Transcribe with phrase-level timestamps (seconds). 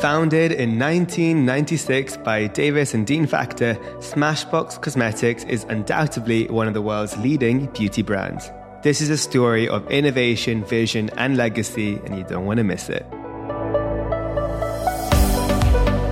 [0.00, 6.80] Founded in 1996 by Davis and Dean Factor, Smashbox Cosmetics is undoubtedly one of the
[6.80, 8.48] world's leading beauty brands.
[8.84, 12.88] This is a story of innovation, vision, and legacy, and you don't want to miss
[12.88, 13.04] it.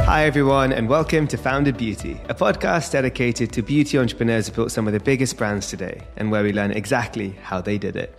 [0.02, 4.72] Hi, everyone, and welcome to Founded Beauty, a podcast dedicated to beauty entrepreneurs who built
[4.72, 8.18] some of the biggest brands today and where we learn exactly how they did it.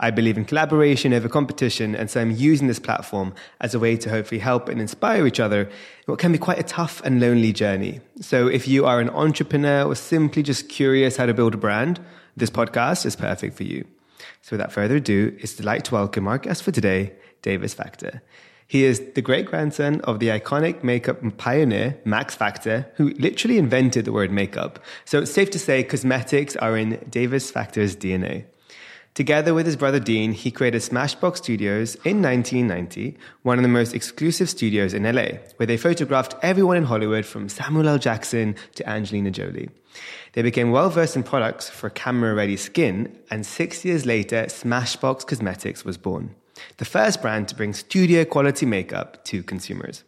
[0.00, 3.96] I believe in collaboration over competition, and so I'm using this platform as a way
[3.96, 5.70] to hopefully help and inspire each other in
[6.06, 8.00] what can be quite a tough and lonely journey.
[8.20, 12.00] So if you are an entrepreneur or simply just curious how to build a brand,
[12.36, 13.84] this podcast is perfect for you.
[14.42, 18.22] So without further ado, it's a delight to welcome our guest for today, Davis Factor.
[18.66, 24.04] He is the great grandson of the iconic makeup pioneer, Max Factor, who literally invented
[24.04, 24.78] the word makeup.
[25.06, 28.44] So it's safe to say cosmetics are in Davis Factor's DNA.
[29.18, 33.92] Together with his brother Dean, he created Smashbox Studios in 1990, one of the most
[33.92, 37.98] exclusive studios in LA, where they photographed everyone in Hollywood from Samuel L.
[37.98, 39.70] Jackson to Angelina Jolie.
[40.34, 45.26] They became well versed in products for camera ready skin, and six years later, Smashbox
[45.26, 46.36] Cosmetics was born,
[46.76, 50.04] the first brand to bring studio quality makeup to consumers.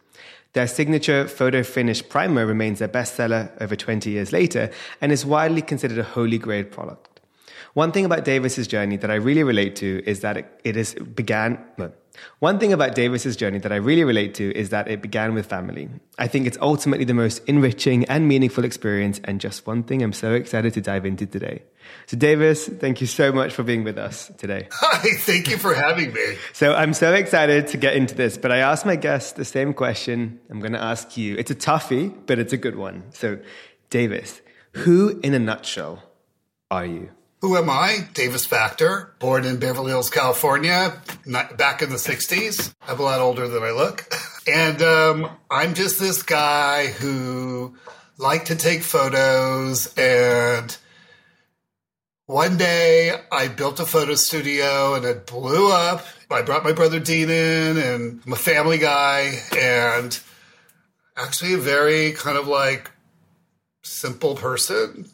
[0.53, 5.61] Their signature photo finish primer remains their bestseller over 20 years later and is widely
[5.61, 7.10] considered a holy grail product.
[7.73, 10.93] One thing about Davis's journey that I really relate to is that it, it is
[10.93, 11.63] began.
[11.77, 11.91] No.
[12.39, 15.45] One thing about Davis's journey that I really relate to is that it began with
[15.45, 15.89] family.
[16.17, 20.13] I think it's ultimately the most enriching and meaningful experience, and just one thing I'm
[20.13, 21.63] so excited to dive into today.
[22.07, 24.67] So, Davis, thank you so much for being with us today.
[24.71, 26.35] Hi, thank you for having me.
[26.53, 29.73] So, I'm so excited to get into this, but I asked my guests the same
[29.73, 30.39] question.
[30.49, 31.35] I'm going to ask you.
[31.37, 33.03] It's a toughie, but it's a good one.
[33.11, 33.39] So,
[33.89, 34.41] Davis,
[34.73, 36.03] who in a nutshell
[36.69, 37.11] are you?
[37.41, 38.07] Who am I?
[38.13, 41.01] Davis Factor, born in Beverly Hills, California,
[41.57, 42.71] back in the 60s.
[42.87, 44.07] I'm a lot older than I look.
[44.47, 47.75] And um, I'm just this guy who
[48.17, 49.93] liked to take photos.
[49.95, 50.75] And
[52.25, 56.07] one day I built a photo studio and it blew up.
[56.31, 60.19] I brought my brother Dean in, and I'm a family guy, and
[61.15, 62.89] actually a very kind of like
[63.83, 65.05] simple person,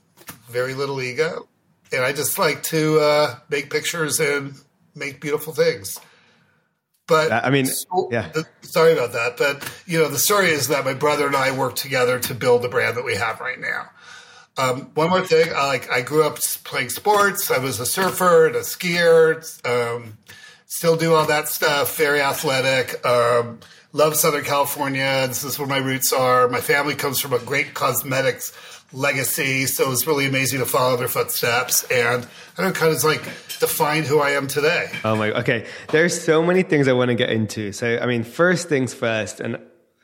[0.49, 1.49] very little ego
[1.91, 4.53] and I just like to uh, make pictures and
[4.95, 5.99] make beautiful things.
[7.07, 8.31] But I mean, so, yeah.
[8.61, 11.77] Sorry about that, but you know, the story is that my brother and I worked
[11.77, 13.89] together to build the brand that we have right now.
[14.57, 17.49] Um, one more thing, I, like I grew up playing sports.
[17.51, 19.37] I was a surfer and a skier.
[19.65, 20.17] Um,
[20.65, 21.95] still do all that stuff.
[21.95, 23.05] Very athletic.
[23.05, 23.59] Um,
[23.93, 25.25] love Southern California.
[25.27, 26.49] This is where my roots are.
[26.49, 28.51] My family comes from a great cosmetics
[28.93, 29.65] legacy.
[29.65, 32.25] So it's really amazing to follow their footsteps and
[32.57, 33.23] I don't kind of like
[33.59, 34.89] define who I am today.
[35.03, 35.65] Oh my, okay.
[35.89, 37.71] There's so many things I want to get into.
[37.71, 39.59] So, I mean, first things first, and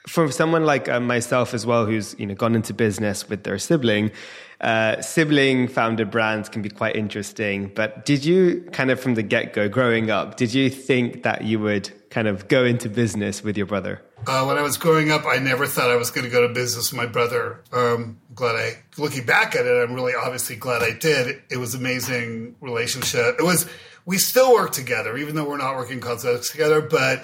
[0.08, 3.58] for someone like uh, myself as well, who's, you know, gone into business with their
[3.58, 4.12] sibling,
[4.60, 7.72] uh, sibling founded brands can be quite interesting.
[7.74, 11.44] But did you kind of from the get go growing up, did you think that
[11.44, 14.00] you would kind of go into business with your brother?
[14.28, 16.54] Uh, when I was growing up, I never thought I was going to go to
[16.54, 17.64] business with my brother.
[17.72, 21.42] Um, glad I, looking back at it, I'm really obviously glad I did.
[21.50, 23.38] It was amazing relationship.
[23.40, 23.68] It was,
[24.06, 27.24] we still work together, even though we're not working cosmetics together, but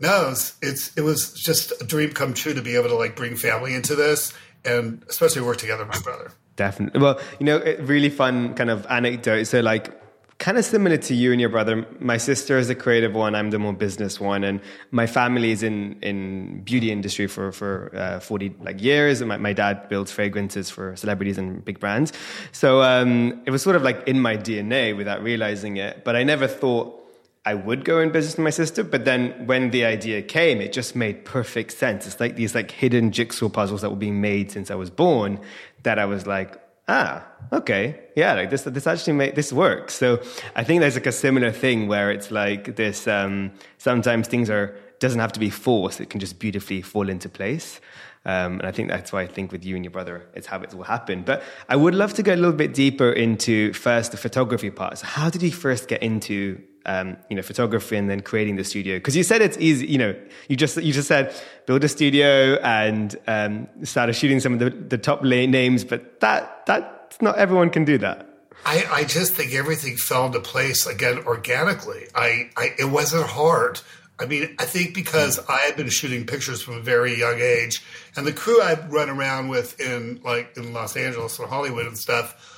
[0.00, 3.14] no, it's, it's, it was just a dream come true to be able to like
[3.14, 4.32] bring family into this
[4.64, 6.32] and especially work together with my brother.
[6.56, 7.00] Definitely.
[7.00, 9.44] Well, you know, really fun kind of anecdote.
[9.44, 9.99] So like
[10.40, 11.86] kind of similar to you and your brother.
[12.00, 13.34] My sister is the creative one.
[13.34, 17.92] I'm the more business one, and my family is in in beauty industry for for
[17.94, 19.20] uh, 40 like years.
[19.20, 22.12] And my, my dad builds fragrances for celebrities and big brands.
[22.52, 26.04] So um, it was sort of like in my DNA without realizing it.
[26.04, 26.96] But I never thought
[27.44, 28.82] I would go in business with my sister.
[28.82, 32.06] But then when the idea came, it just made perfect sense.
[32.06, 35.38] It's like these like hidden jigsaw puzzles that were being made since I was born.
[35.82, 36.58] That I was like,
[36.90, 39.94] ah, okay, yeah, like this, this actually make this works.
[39.94, 40.20] So
[40.56, 43.06] I think there's like a similar thing where it's like this.
[43.06, 47.28] Um, sometimes things are doesn't have to be forced; it can just beautifully fall into
[47.28, 47.80] place.
[48.26, 50.60] Um, and I think that's why I think with you and your brother, it's how
[50.60, 51.22] it will happen.
[51.22, 54.98] But I would love to go a little bit deeper into first the photography part.
[54.98, 58.64] So how did you first get into um, you know, photography and then creating the
[58.64, 58.96] studio?
[58.96, 59.86] Because you said it's easy.
[59.86, 60.16] You know,
[60.48, 61.34] you just you just said
[61.66, 66.66] build a studio and um, started shooting some of the, the top names, but that
[66.66, 68.26] that's not everyone can do that.
[68.64, 72.06] I, I just think everything fell into place again organically.
[72.14, 73.80] I, I it wasn't hard.
[74.18, 77.82] I mean, I think because I had been shooting pictures from a very young age,
[78.16, 81.96] and the crew I'd run around with in like in Los Angeles and Hollywood and
[81.96, 82.49] stuff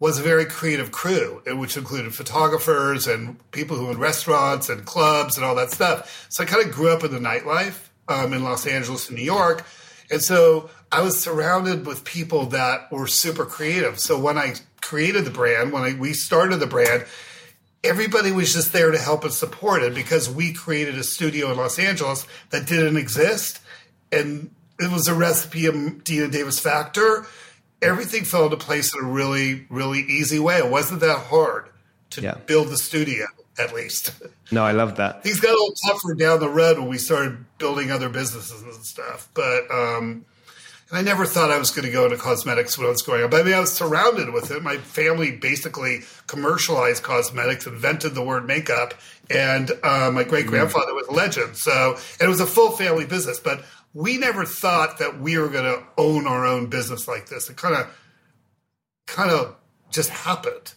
[0.00, 5.36] was a very creative crew, which included photographers and people who owned restaurants and clubs
[5.36, 6.26] and all that stuff.
[6.30, 9.24] So I kind of grew up in the nightlife um, in Los Angeles and New
[9.24, 9.64] York,
[10.10, 14.00] and so I was surrounded with people that were super creative.
[14.00, 17.04] So when I created the brand, when I, we started the brand,
[17.84, 21.56] everybody was just there to help and support it because we created a studio in
[21.56, 23.60] Los Angeles that didn't exist.
[24.10, 24.50] And
[24.80, 27.26] it was a recipe of Deena Davis factor.
[27.82, 30.58] Everything fell into place in a really, really easy way.
[30.58, 31.70] It wasn't that hard
[32.10, 32.34] to yeah.
[32.46, 33.26] build the studio,
[33.58, 34.12] at least.
[34.52, 35.22] No, I love that.
[35.22, 38.74] Things got a little tougher down the road when we started building other businesses and
[38.84, 39.28] stuff.
[39.32, 40.24] But um,
[40.90, 43.22] and I never thought I was going to go into cosmetics when I was growing
[43.22, 43.32] up.
[43.32, 44.60] I mean, I was surrounded with it.
[44.62, 48.94] My family basically commercialized cosmetics, invented the word makeup,
[49.30, 51.56] and uh, my great grandfather was a legend.
[51.56, 53.38] So, and it was a full family business.
[53.38, 57.50] But we never thought that we were going to own our own business like this.
[57.50, 57.86] It kind of,
[59.06, 59.56] kind of
[59.90, 60.74] just happened,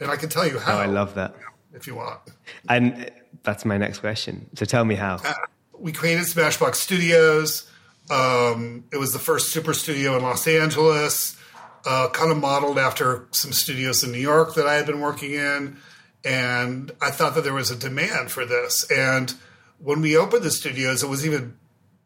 [0.00, 0.78] and I can tell you how.
[0.78, 1.34] Oh, I love that.
[1.74, 2.20] If you want,
[2.68, 3.10] and
[3.42, 4.48] that's my next question.
[4.54, 5.16] So tell me how.
[5.16, 5.34] Uh,
[5.78, 7.70] we created Smashbox Studios
[8.10, 11.36] um, it was the first super studio in Los Angeles,
[11.84, 15.32] uh, kind of modeled after some studios in New York that I had been working
[15.32, 15.76] in.
[16.24, 18.88] And I thought that there was a demand for this.
[18.90, 19.34] And
[19.78, 21.56] when we opened the studios, it was even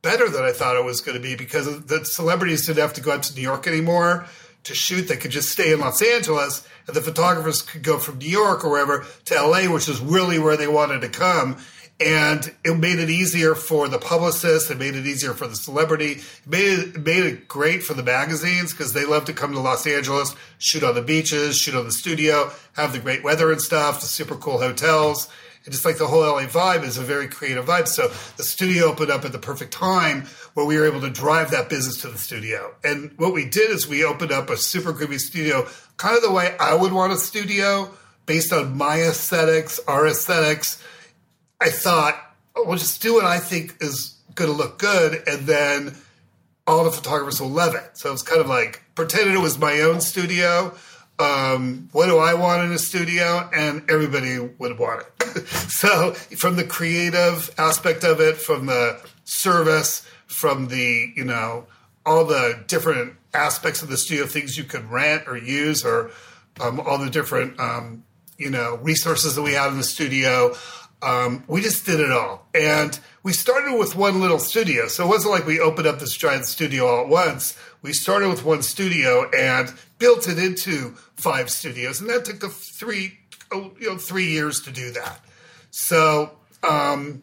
[0.02, 3.00] better than I thought it was going to be because the celebrities didn't have to
[3.00, 4.26] go out to New York anymore
[4.64, 5.08] to shoot.
[5.08, 8.64] They could just stay in Los Angeles, and the photographers could go from New York
[8.64, 11.56] or wherever to LA, which is really where they wanted to come
[12.00, 14.70] and it made it easier for the publicists.
[14.70, 16.12] It made it easier for the celebrity.
[16.12, 19.52] It made it, it made it great for the magazines because they love to come
[19.52, 23.52] to Los Angeles, shoot on the beaches, shoot on the studio, have the great weather
[23.52, 25.28] and stuff, the super cool hotels.
[25.70, 27.88] Just like the whole LA vibe is a very creative vibe.
[27.88, 31.50] So the studio opened up at the perfect time where we were able to drive
[31.52, 32.74] that business to the studio.
[32.84, 36.30] And what we did is we opened up a super groovy studio, kind of the
[36.30, 37.90] way I would want a studio
[38.26, 40.82] based on my aesthetics, our aesthetics
[41.60, 42.16] I thought,
[42.56, 45.94] oh, we'll just do what I think is going to look good, and then
[46.66, 47.90] all the photographers will love it.
[47.94, 50.74] So it's kind of like pretending it was my own studio.
[51.20, 53.48] Um, what do I want in a studio?
[53.54, 55.46] And everybody would want it.
[55.68, 61.66] so from the creative aspect of it, from the service, from the, you know,
[62.06, 66.10] all the different aspects of the studio, things you could rent or use, or
[66.60, 68.02] um, all the different, um,
[68.38, 70.54] you know, resources that we had in the studio.
[71.02, 72.46] Um, we just did it all.
[72.54, 74.88] And we started with one little studio.
[74.88, 77.56] So it wasn't like we opened up this giant studio all at once.
[77.82, 82.00] We started with one studio and built it into five studios.
[82.00, 83.18] And that took three,
[83.52, 85.20] oh, you know, three years to do that.
[85.70, 86.32] So
[86.62, 87.22] um,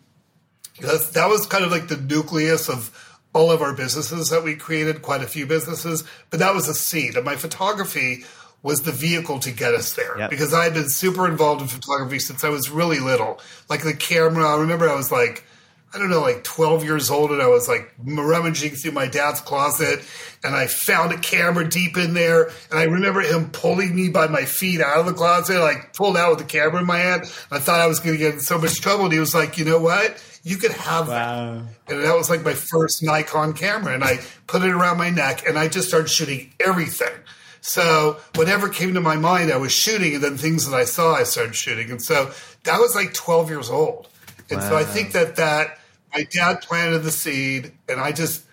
[0.80, 2.92] that was kind of like the nucleus of
[3.34, 6.04] all of our businesses that we created, quite a few businesses.
[6.30, 7.16] But that was a seed.
[7.16, 8.24] And my photography
[8.64, 10.30] was the vehicle to get us there yep.
[10.30, 13.40] because I had been super involved in photography since I was really little.
[13.70, 15.46] Like the camera, I remember I was like,
[15.94, 19.40] I don't know, like 12 years old, and I was like rummaging through my dad's
[19.40, 20.02] closet,
[20.44, 22.52] and I found a camera deep in there.
[22.70, 26.18] And I remember him pulling me by my feet out of the closet, like pulled
[26.18, 27.24] out with the camera in my hand.
[27.52, 29.06] I thought I was going to get in so much trouble.
[29.06, 30.22] And he was like, you know what?
[30.44, 31.64] You could have wow.
[31.88, 31.94] that.
[31.94, 33.94] And that was like my first Nikon camera.
[33.94, 37.14] And I put it around my neck, and I just started shooting everything.
[37.62, 41.16] So whatever came to my mind, I was shooting, and then things that I saw,
[41.16, 41.92] I started shooting.
[41.92, 42.32] And so
[42.64, 44.08] that was like 12 years old.
[44.50, 44.70] And wow.
[44.70, 45.80] so I think that that
[46.14, 48.46] my dad planted the seed, and I just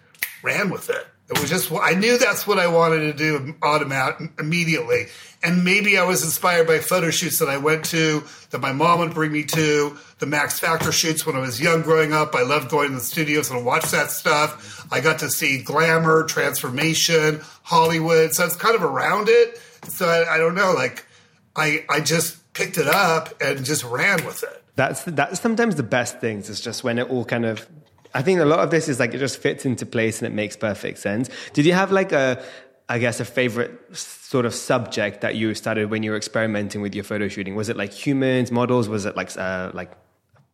[0.42, 1.06] ran with it.
[1.30, 5.06] It was just I knew that's what I wanted to do automatic immediately.
[5.42, 9.00] And maybe I was inspired by photo shoots that I went to that my mom
[9.00, 12.34] would bring me to, the Max Factor shoots when I was young growing up.
[12.34, 14.86] I loved going to the studios and watch that stuff.
[14.90, 18.34] I got to see glamour, transformation, Hollywood.
[18.34, 19.60] So it's kind of around it.
[19.88, 21.06] So I, I don't know, like
[21.56, 24.63] I I just picked it up and just ran with it.
[24.76, 26.50] That's that's sometimes the best things.
[26.50, 27.68] It's just when it all kind of
[28.14, 30.34] I think a lot of this is like it just fits into place and it
[30.34, 31.28] makes perfect sense.
[31.52, 32.42] Did you have like a,
[32.88, 36.94] I guess, a favorite sort of subject that you started when you were experimenting with
[36.94, 37.56] your photo shooting?
[37.56, 38.88] Was it like humans, models?
[38.88, 39.90] Was it like uh, like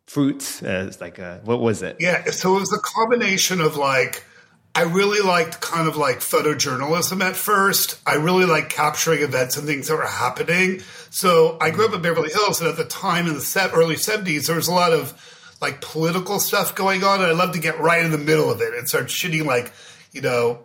[0.07, 0.63] fruits?
[0.63, 1.97] Uh, like uh, what was it?
[1.99, 4.25] Yeah, so it was a combination of like.
[4.73, 7.99] I really liked kind of like photojournalism at first.
[8.07, 10.81] I really liked capturing events and things that were happening.
[11.09, 14.47] So I grew up in Beverly Hills, and at the time in the early 70s,
[14.47, 15.13] there was a lot of
[15.61, 18.61] like political stuff going on, and I love to get right in the middle of
[18.61, 19.73] it and start shooting like,
[20.13, 20.63] you know,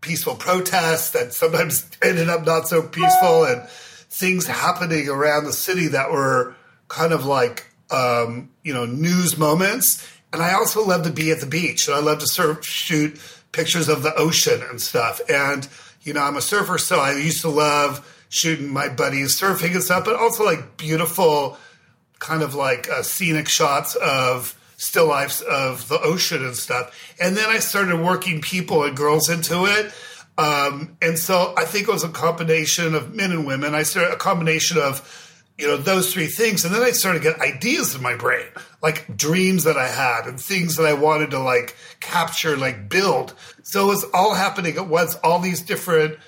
[0.00, 5.88] peaceful protests that sometimes ended up not so peaceful and things happening around the city
[5.88, 6.54] that were
[6.88, 10.06] kind of like um, you know news moments.
[10.32, 13.20] And I also love to be at the beach, and I love to surf, shoot
[13.52, 15.20] pictures of the ocean and stuff.
[15.28, 15.68] And
[16.02, 19.82] you know, I'm a surfer, so I used to love shooting my buddies surfing and
[19.82, 21.58] stuff, but also like beautiful,
[22.18, 27.14] kind of like uh, scenic shots of still lifes of the ocean and stuff.
[27.20, 29.92] And then I started working people and girls into it.
[30.38, 33.74] Um, and so I think it was a combination of men and women.
[33.74, 37.30] I started a combination of you know those three things and then i started to
[37.30, 38.46] get ideas in my brain
[38.82, 43.34] like dreams that i had and things that i wanted to like capture like build
[43.62, 46.18] so it was all happening at once all these different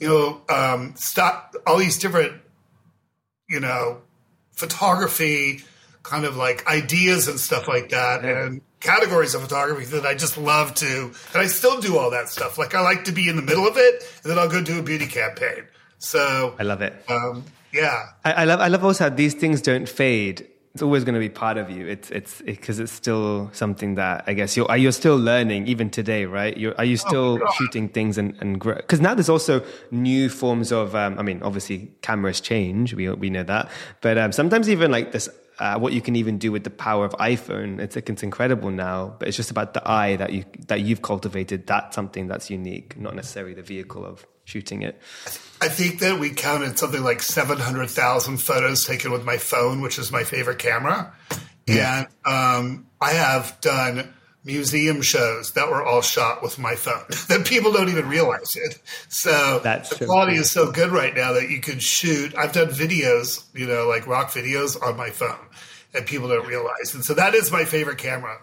[0.00, 2.40] you know um stop all these different
[3.48, 4.00] you know
[4.52, 5.62] photography
[6.02, 10.36] kind of like ideas and stuff like that and categories of photography that I just
[10.36, 12.58] love to and I still do all that stuff.
[12.58, 14.78] Like I like to be in the middle of it and then I'll go do
[14.78, 15.64] a beauty campaign.
[15.98, 16.94] So I love it.
[17.08, 18.10] Um, yeah.
[18.24, 20.48] I, I, love I love also how these things don't fade.
[20.74, 21.86] It's always going to be part of you.
[21.86, 25.88] It's it's because it, it's still something that I guess you're you're still learning even
[25.88, 26.56] today, right?
[26.56, 28.74] You're, are you oh, still oh, shooting things and and grow?
[28.74, 30.96] Because now there's also new forms of.
[30.96, 32.92] Um, I mean, obviously cameras change.
[32.92, 35.28] We we know that, but um, sometimes even like this
[35.58, 37.78] uh, what you can even do with the power of iPhone.
[37.78, 41.02] It's like it's incredible now, but it's just about the eye that you that you've
[41.02, 41.66] cultivated.
[41.66, 45.00] That's something that's unique, not necessarily the vehicle of shooting it.
[45.60, 50.12] I think that we counted something like 700,000 photos taken with my phone, which is
[50.12, 51.14] my favorite camera.
[51.66, 52.06] Yeah.
[52.26, 54.12] And um, I have done
[54.44, 58.80] museum shows that were all shot with my phone that people don't even realize it.
[59.08, 60.06] So That's the true.
[60.06, 62.34] quality is so good right now that you can shoot.
[62.36, 65.38] I've done videos, you know, like rock videos on my phone
[65.94, 66.94] and people don't realize.
[66.94, 68.38] And so that is my favorite camera,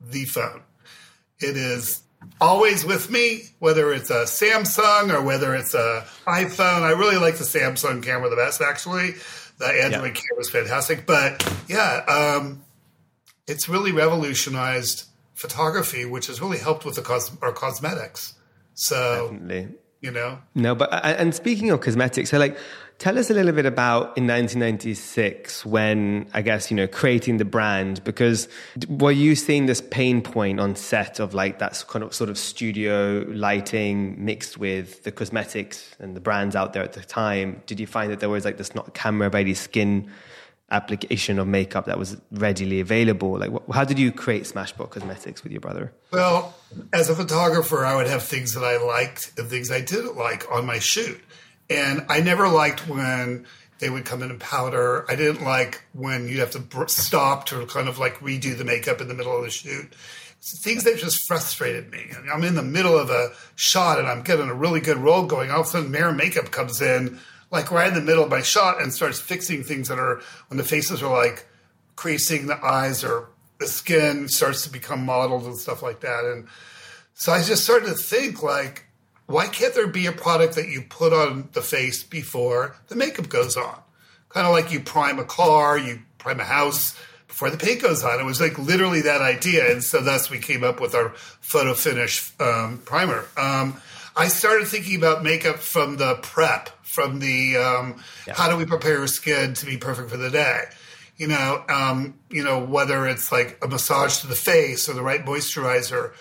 [0.00, 0.62] the phone.
[1.38, 2.02] It is
[2.40, 6.82] always with me, whether it's a Samsung or whether it's a iPhone.
[6.82, 9.14] I really like the Samsung camera the best, actually.
[9.58, 10.22] The Android yeah.
[10.22, 12.64] camera is fantastic, but yeah, um,
[13.46, 18.34] it's really revolutionized photography, which has really helped with the cos- our cosmetics.
[18.74, 19.76] So, Definitely.
[20.00, 22.56] you know, no, but and speaking of cosmetics, so like
[23.02, 27.44] Tell us a little bit about in 1996 when I guess you know creating the
[27.44, 28.46] brand because
[28.88, 32.38] were you seeing this pain point on set of like that kind of sort of
[32.38, 37.60] studio lighting mixed with the cosmetics and the brands out there at the time?
[37.66, 40.08] Did you find that there was like this not camera ready skin
[40.70, 43.36] application of makeup that was readily available?
[43.36, 45.92] Like, how did you create Smashbox Cosmetics with your brother?
[46.12, 46.54] Well,
[46.92, 50.48] as a photographer, I would have things that I liked and things I didn't like
[50.52, 51.20] on my shoot.
[51.72, 53.46] And I never liked when
[53.78, 55.04] they would come in and powder.
[55.10, 59.00] I didn't like when you'd have to stop to kind of like redo the makeup
[59.00, 59.92] in the middle of the shoot.
[60.42, 62.10] things that just frustrated me.
[62.32, 65.50] I'm in the middle of a shot and I'm getting a really good roll going.
[65.50, 67.20] All of a sudden, Mare Makeup comes in,
[67.52, 70.58] like right in the middle of my shot, and starts fixing things that are when
[70.58, 71.46] the faces are like
[71.94, 73.28] creasing, the eyes or
[73.60, 76.24] the skin starts to become mottled and stuff like that.
[76.24, 76.48] And
[77.14, 78.86] so I just started to think like,
[79.26, 83.28] why can't there be a product that you put on the face before the makeup
[83.28, 83.78] goes on?
[84.28, 86.96] Kind of like you prime a car, you prime a house
[87.28, 88.20] before the paint goes on.
[88.20, 89.72] It was like literally that idea.
[89.72, 91.10] And so thus we came up with our
[91.40, 93.26] photo finish um, primer.
[93.36, 93.80] Um,
[94.14, 98.34] I started thinking about makeup from the prep, from the um, yeah.
[98.34, 100.64] how do we prepare our skin to be perfect for the day.
[101.16, 105.02] You know, um, you know whether it's like a massage to the face or the
[105.02, 106.12] right moisturizer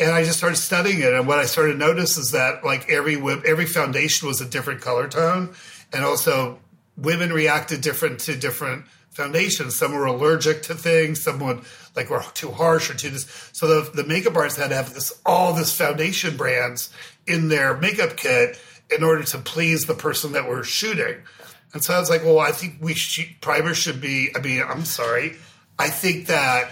[0.00, 1.12] and I just started studying it.
[1.12, 4.80] And what I started to notice is that like every every foundation was a different
[4.80, 5.54] color tone,
[5.92, 6.58] and also
[6.96, 9.76] women reacted different to different foundations.
[9.76, 11.22] Some were allergic to things.
[11.22, 11.60] Some would
[11.94, 13.50] like were too harsh or too this.
[13.52, 16.90] So the the makeup artists had to have this all this foundation brands
[17.26, 18.58] in their makeup kit
[18.94, 21.16] in order to please the person that we're shooting.
[21.72, 24.30] And so I was like, well, I think we should, primer should be.
[24.36, 25.36] I mean, I'm sorry.
[25.78, 26.70] I think that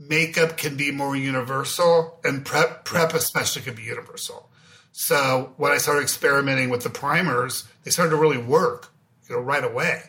[0.00, 4.48] makeup can be more universal and prep prep especially can be universal.
[4.92, 8.88] So when I started experimenting with the primers, they started to really work,
[9.28, 10.02] you know, right away.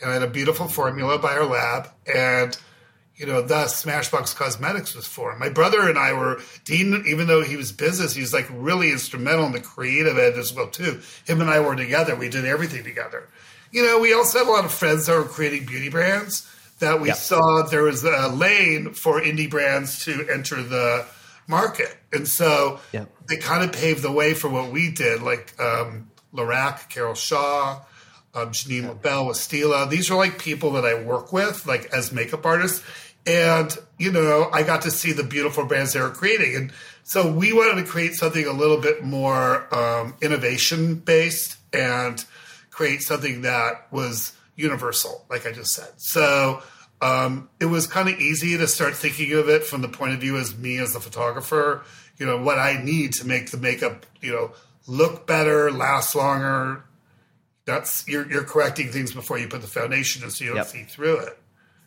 [0.00, 2.56] And I had a beautiful formula by our lab and
[3.16, 5.38] you know, thus Smashbox Cosmetics was formed.
[5.38, 8.90] My brother and I were Dean, even though he was business, he was like really
[8.90, 11.02] instrumental in the creative end as well too.
[11.26, 12.16] Him and I were together.
[12.16, 13.28] We did everything together.
[13.72, 16.50] You know, we also had a lot of friends that were creating beauty brands
[16.80, 17.16] that we yep.
[17.16, 21.06] saw there was a lane for indie brands to enter the
[21.46, 21.96] market.
[22.12, 23.10] And so yep.
[23.28, 27.82] they kind of paved the way for what we did, like um, Lorac, Carol Shaw,
[28.34, 28.90] um, Jeanine yep.
[28.90, 29.88] Lobell with Stila.
[29.88, 32.84] These are like people that I work with, like as makeup artists.
[33.26, 36.56] And, you know, I got to see the beautiful brands they were creating.
[36.56, 36.72] And
[37.02, 42.24] so we wanted to create something a little bit more um, innovation based and
[42.70, 45.88] create something that was universal, like I just said.
[45.96, 46.62] So
[47.00, 50.20] um, it was kind of easy to start thinking of it from the point of
[50.20, 51.82] view as me as the photographer.
[52.18, 54.52] You know what I need to make the makeup, you know,
[54.86, 56.84] look better, last longer.
[57.64, 60.66] That's you're, you're correcting things before you put the foundation in, so you don't yep.
[60.66, 61.38] see through it.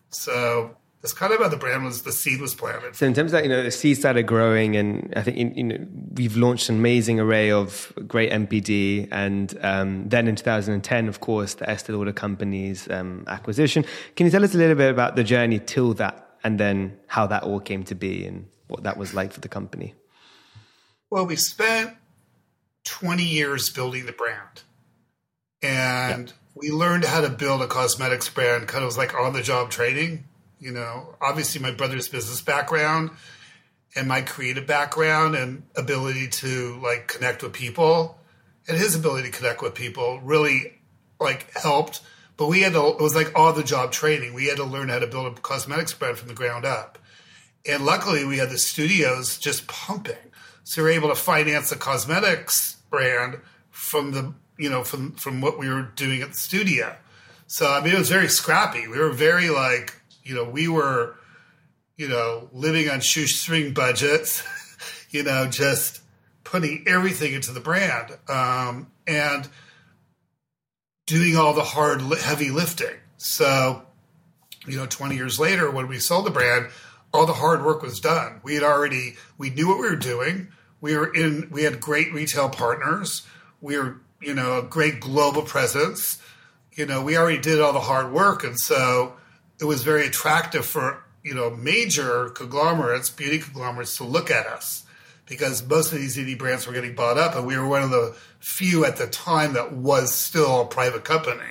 [0.10, 2.96] So that's kind of how the brand was, the seed was planted.
[2.96, 5.64] So in terms of that, you know, the seed started growing, and I think you
[5.66, 11.20] know we've launched an amazing array of great NPD, and um, then in 2010, of
[11.20, 13.84] course, the Estee Lauder Company's um, acquisition.
[14.16, 17.28] Can you tell us a little bit about the journey till that, and then how
[17.28, 19.94] that all came to be, and what that was like for the company?
[21.10, 21.98] Well, we spent
[22.86, 24.62] 20 years building the brand,
[25.62, 28.70] and we learned how to build a cosmetics brand.
[28.70, 30.24] Kind of was like on the job training
[30.64, 33.12] you know, obviously my brother's business background
[33.96, 38.18] and my creative background and ability to like connect with people
[38.68, 40.80] and his ability to connect with people really
[41.20, 42.02] like helped.
[42.38, 44.34] But we had to, it was like all the job training.
[44.34, 46.98] We had to learn how to build a cosmetics brand from the ground up.
[47.68, 50.16] And luckily we had the studios just pumping.
[50.64, 53.40] So we were able to finance a cosmetics brand
[53.70, 56.96] from the, you know, from, from what we were doing at the studio.
[57.48, 58.88] So, I mean, it was very scrappy.
[58.88, 59.94] We were very like,
[60.24, 61.16] you know, we were,
[61.98, 64.44] you know, living on shoestring budgets,
[65.10, 66.02] you know, just
[66.44, 69.48] putting everything into the brand um, and
[71.06, 72.96] doing all the hard, heavy lifting.
[73.18, 73.84] So,
[74.66, 76.68] you know, 20 years later, when we sold the brand,
[77.14, 78.40] all the hard work was done.
[78.44, 80.50] We had already, we knew what we were doing.
[80.82, 83.26] We were in, we had great retail partners.
[83.62, 86.22] We were, you know, a great global presence.
[86.74, 88.44] You know, we already did all the hard work.
[88.44, 89.14] And so,
[89.64, 94.86] it was very attractive for you know major conglomerates, beauty conglomerates, to look at us
[95.26, 97.90] because most of these indie brands were getting bought up, and we were one of
[97.90, 101.50] the few at the time that was still a private company.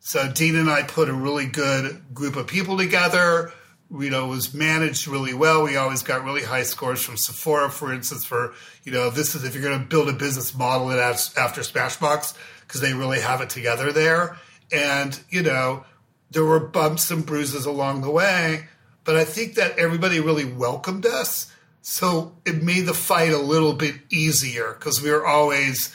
[0.00, 3.52] So Dean and I put a really good group of people together.
[3.96, 5.62] You know, it was managed really well.
[5.62, 8.24] We always got really high scores from Sephora, for instance.
[8.24, 11.60] For you know, this is if you're going to build a business model it after
[11.60, 14.36] Smashbox because they really have it together there.
[14.72, 15.84] And you know,
[16.36, 18.66] there were bumps and bruises along the way,
[19.04, 21.50] but I think that everybody really welcomed us.
[21.80, 25.94] So it made the fight a little bit easier because we were always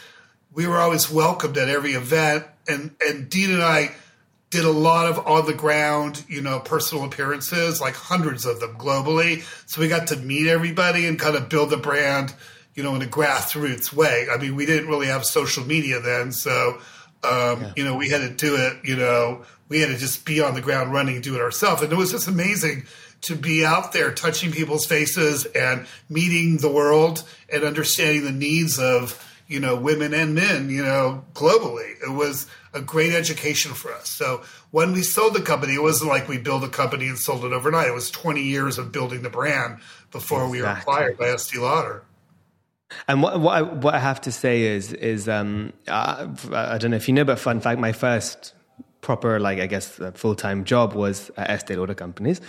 [0.52, 3.92] we were always welcomed at every event, and and Dean and I
[4.50, 8.76] did a lot of on the ground, you know, personal appearances, like hundreds of them
[8.80, 9.44] globally.
[9.70, 12.34] So we got to meet everybody and kind of build the brand,
[12.74, 14.26] you know, in a grassroots way.
[14.32, 16.80] I mean, we didn't really have social media then, so
[17.24, 17.74] um, yeah.
[17.76, 20.54] you know, we had to do it, you know, we had to just be on
[20.54, 21.82] the ground running and do it ourselves.
[21.82, 22.84] And it was just amazing
[23.22, 28.78] to be out there touching people's faces and meeting the world and understanding the needs
[28.78, 31.94] of, you know, women and men, you know, globally.
[32.06, 34.10] It was a great education for us.
[34.10, 37.46] So when we sold the company, it wasn't like we built a company and sold
[37.46, 37.88] it overnight.
[37.88, 39.80] It was 20 years of building the brand
[40.12, 40.60] before exactly.
[40.60, 42.04] we were acquired by Estee Lauder.
[43.08, 46.92] And what what I, what I have to say is is um, I, I don't
[46.92, 48.54] know if you know, but fun fact, my first
[49.02, 52.40] proper, like I guess, full time job was at Estee Lauder companies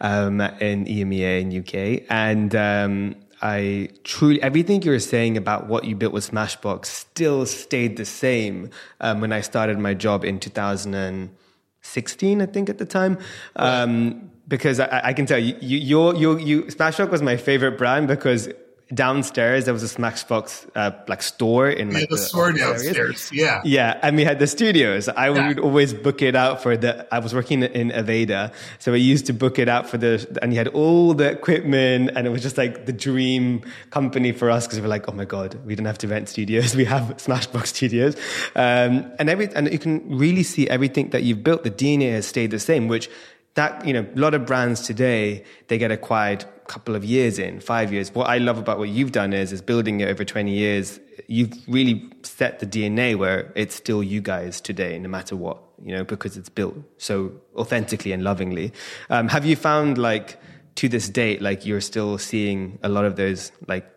[0.00, 5.84] um, in EMEA and UK, and um, I truly everything you were saying about what
[5.84, 8.70] you built with Smashbox still stayed the same
[9.00, 13.18] um, when I started my job in 2016, I think at the time.
[13.56, 17.78] Um, because I, I, can tell you, you, your, your, you, Smashbox was my favorite
[17.78, 18.48] brand because
[18.92, 22.96] downstairs there was a Smashbox uh, like store in like yeah, the, the store downstairs.
[22.96, 23.32] Areas.
[23.32, 25.08] Yeah, yeah, and we had the studios.
[25.08, 25.48] I yeah.
[25.48, 27.06] would always book it out for the.
[27.12, 30.38] I was working in Aveda, so I used to book it out for the.
[30.42, 34.50] And you had all the equipment, and it was just like the dream company for
[34.50, 36.76] us because we were like, oh my god, we don't have to rent studios.
[36.82, 38.16] We have Smashbox studios,
[38.56, 41.64] um, and every and you can really see everything that you've built.
[41.64, 43.08] The DNA has stayed the same, which
[43.54, 47.38] that you know a lot of brands today they get acquired a couple of years
[47.38, 48.14] in five years.
[48.14, 51.52] What i love about what you've done is is building it over 20 years you've
[51.68, 56.04] really set the dna where it's still you guys today no matter what you know
[56.04, 58.72] because it's built so authentically and lovingly.
[59.10, 60.38] Um, have you found like
[60.76, 63.88] to this date like you're still seeing a lot of those like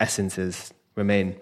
[0.00, 1.36] essences remain?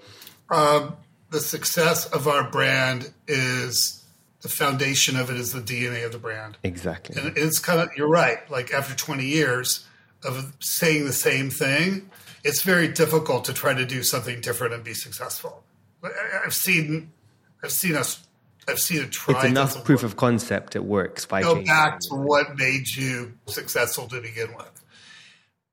[0.50, 0.96] Um,
[1.30, 4.01] the success of our brand is
[4.42, 6.58] the foundation of it is the DNA of the brand.
[6.62, 7.20] Exactly.
[7.20, 8.48] And it's kind of, you're right.
[8.50, 9.86] Like after 20 years
[10.24, 12.10] of saying the same thing,
[12.44, 15.62] it's very difficult to try to do something different and be successful.
[16.44, 17.12] I've seen,
[17.62, 18.26] I've seen us,
[18.68, 19.36] I've seen it try.
[19.36, 20.12] It's enough proof work.
[20.12, 20.74] of concept.
[20.74, 21.24] It works.
[21.24, 24.70] By Go back to what made you successful to begin with.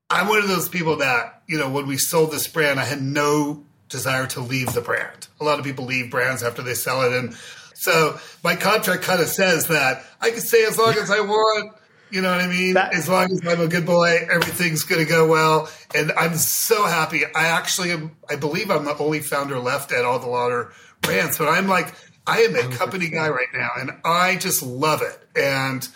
[0.08, 3.02] I'm one of those people that, you know, when we sold this brand, I had
[3.02, 5.28] no desire to leave the brand.
[5.40, 7.36] A lot of people leave brands after they sell it and
[7.80, 11.74] So my contract kind of says that I can stay as long as I want.
[12.10, 12.74] You know what I mean?
[12.74, 15.70] That, as long as I'm a good boy, everything's going to go well.
[15.94, 17.24] And I'm so happy.
[17.24, 21.38] I actually am, I believe I'm the only founder left at all the Lauder brands,
[21.38, 21.94] but I'm like,
[22.26, 25.18] I am a company guy right now and I just love it.
[25.34, 25.88] And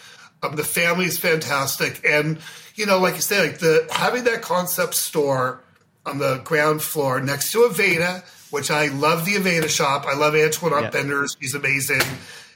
[0.43, 2.01] um, the family's fantastic.
[2.09, 2.39] And,
[2.77, 5.63] you know, like you said, like the, having that concept store
[6.07, 10.07] on the ground floor next to a Aveda, which I love the Aveda shop.
[10.07, 10.91] I love Antoinette yeah.
[10.91, 11.37] Benders.
[11.41, 12.01] She's amazing.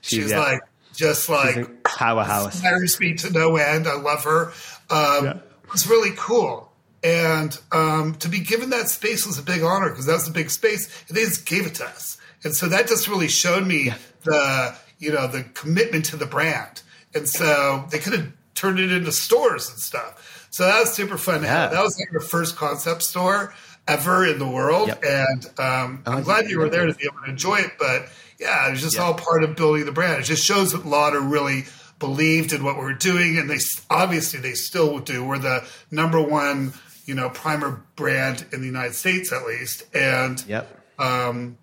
[0.01, 0.39] She's, She's yeah.
[0.39, 0.61] like,
[0.95, 2.55] just like powerhouse.
[2.55, 3.89] Inspires me to no end.
[3.89, 4.53] I love her.
[4.91, 5.39] Um, yeah.
[5.73, 6.73] It's really cool.
[7.03, 10.33] And um, to be given that space was a big honor because that was a
[10.33, 12.17] big space, and they just gave it to us.
[12.45, 13.97] And so that just really showed me yeah.
[14.23, 16.83] the you know the commitment to the brand.
[17.13, 20.49] And so they could have turned it into stores and stuff.
[20.51, 21.43] So that was super fun.
[21.43, 21.69] Yeah.
[21.69, 23.53] That was like our first concept store
[23.89, 25.03] ever in the world, yep.
[25.03, 27.73] and um, I'm glad you were there to be able to enjoy it.
[27.79, 29.03] But yeah, it was just yeah.
[29.03, 30.21] all part of building the brand.
[30.21, 31.65] It just shows that Lauder really
[31.99, 33.59] believed in what we were doing, and they
[33.91, 35.25] obviously they still do.
[35.25, 36.75] We're the number one,
[37.07, 40.75] you know, primer brand in the United States, at least, and yep.
[40.99, 41.59] Um,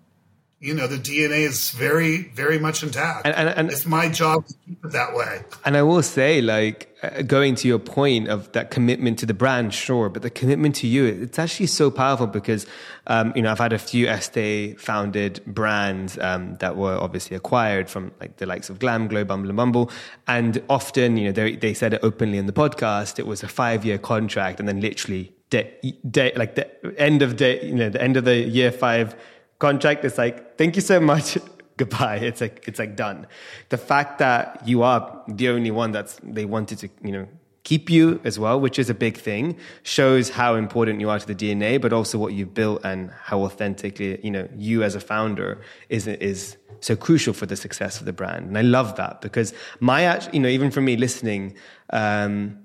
[0.58, 4.46] you know the DNA is very very much intact, and, and, and, it's my job
[4.46, 5.44] to keep it that way.
[5.66, 9.34] And I will say, like uh, going to your point of that commitment to the
[9.34, 12.66] brand, sure, but the commitment to you, it's actually so powerful because
[13.06, 17.90] um, you know I've had a few Estee founded brands um, that were obviously acquired
[17.90, 19.90] from like the likes of Glam Glow, Bumble and Bumble,
[20.26, 23.18] and often you know they they said it openly in the podcast.
[23.18, 25.74] It was a five year contract, and then literally day,
[26.08, 29.14] day like the end of day, you know, the end of the year five
[29.58, 31.38] contract is like, thank you so much.
[31.76, 32.16] Goodbye.
[32.16, 33.26] It's like, it's like done.
[33.68, 37.28] The fact that you are the only one that's, they wanted to, you know,
[37.64, 41.26] keep you as well, which is a big thing, shows how important you are to
[41.26, 45.00] the DNA, but also what you've built and how authentically, you know, you as a
[45.00, 48.46] founder is, is so crucial for the success of the brand.
[48.46, 51.56] And I love that because my, you know, even for me listening,
[51.90, 52.56] um,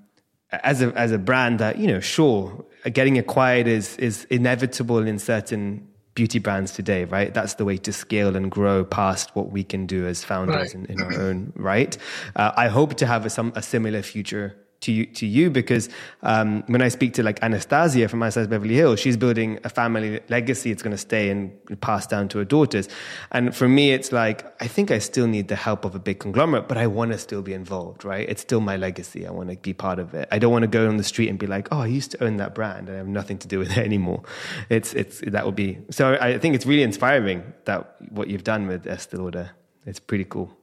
[0.52, 5.18] as a, as a brand that, you know, sure, getting acquired is, is inevitable in
[5.18, 7.32] certain beauty brands today, right?
[7.32, 10.74] That's the way to scale and grow past what we can do as founders right.
[10.74, 11.96] in, in, our own right.
[12.36, 15.88] Uh, I hope to have a, some a similar future to you, to you because
[16.22, 19.68] um, when I speak to like Anastasia from My Size Beverly Hills, she's building a
[19.68, 20.70] family legacy.
[20.70, 22.88] It's going to stay and pass down to her daughters.
[23.30, 26.18] And for me, it's like, I think I still need the help of a big
[26.18, 28.28] conglomerate, but I want to still be involved, right?
[28.28, 29.26] It's still my legacy.
[29.26, 30.28] I want to be part of it.
[30.30, 32.24] I don't want to go on the street and be like, oh, I used to
[32.24, 34.22] own that brand and I have nothing to do with it anymore.
[34.68, 38.66] It's, it's, that would be, so I think it's really inspiring that what you've done
[38.66, 39.50] with Estee Lauder.
[39.86, 40.56] It's pretty cool.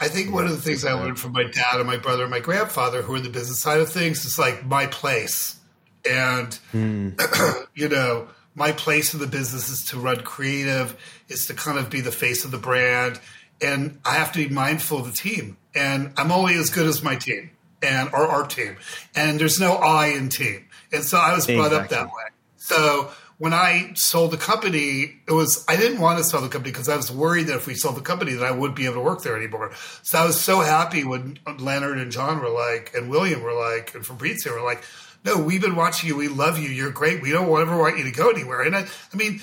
[0.00, 2.30] I think one of the things I learned from my dad and my brother and
[2.30, 5.58] my grandfather, who are the business side of things, is like my place.
[6.08, 7.66] And, mm.
[7.74, 10.96] you know, my place in the business is to run creative,
[11.28, 13.20] is to kind of be the face of the brand.
[13.60, 15.56] And I have to be mindful of the team.
[15.74, 17.50] And I'm only as good as my team
[17.82, 18.76] and or our team.
[19.16, 20.64] And there's no I in team.
[20.92, 21.76] And so I was brought exactly.
[21.76, 22.24] up that way.
[22.56, 26.72] So when I sold the company, it was I didn't want to sell the company
[26.72, 28.96] because I was worried that if we sold the company, that I wouldn't be able
[28.96, 29.70] to work there anymore.
[30.02, 33.94] So I was so happy when Leonard and John were like, and William were like,
[33.94, 34.82] and Fabrizio were like,
[35.24, 36.16] "No, we've been watching you.
[36.16, 36.68] We love you.
[36.68, 37.22] You're great.
[37.22, 39.40] We don't ever want you to go anywhere." And I, I mean,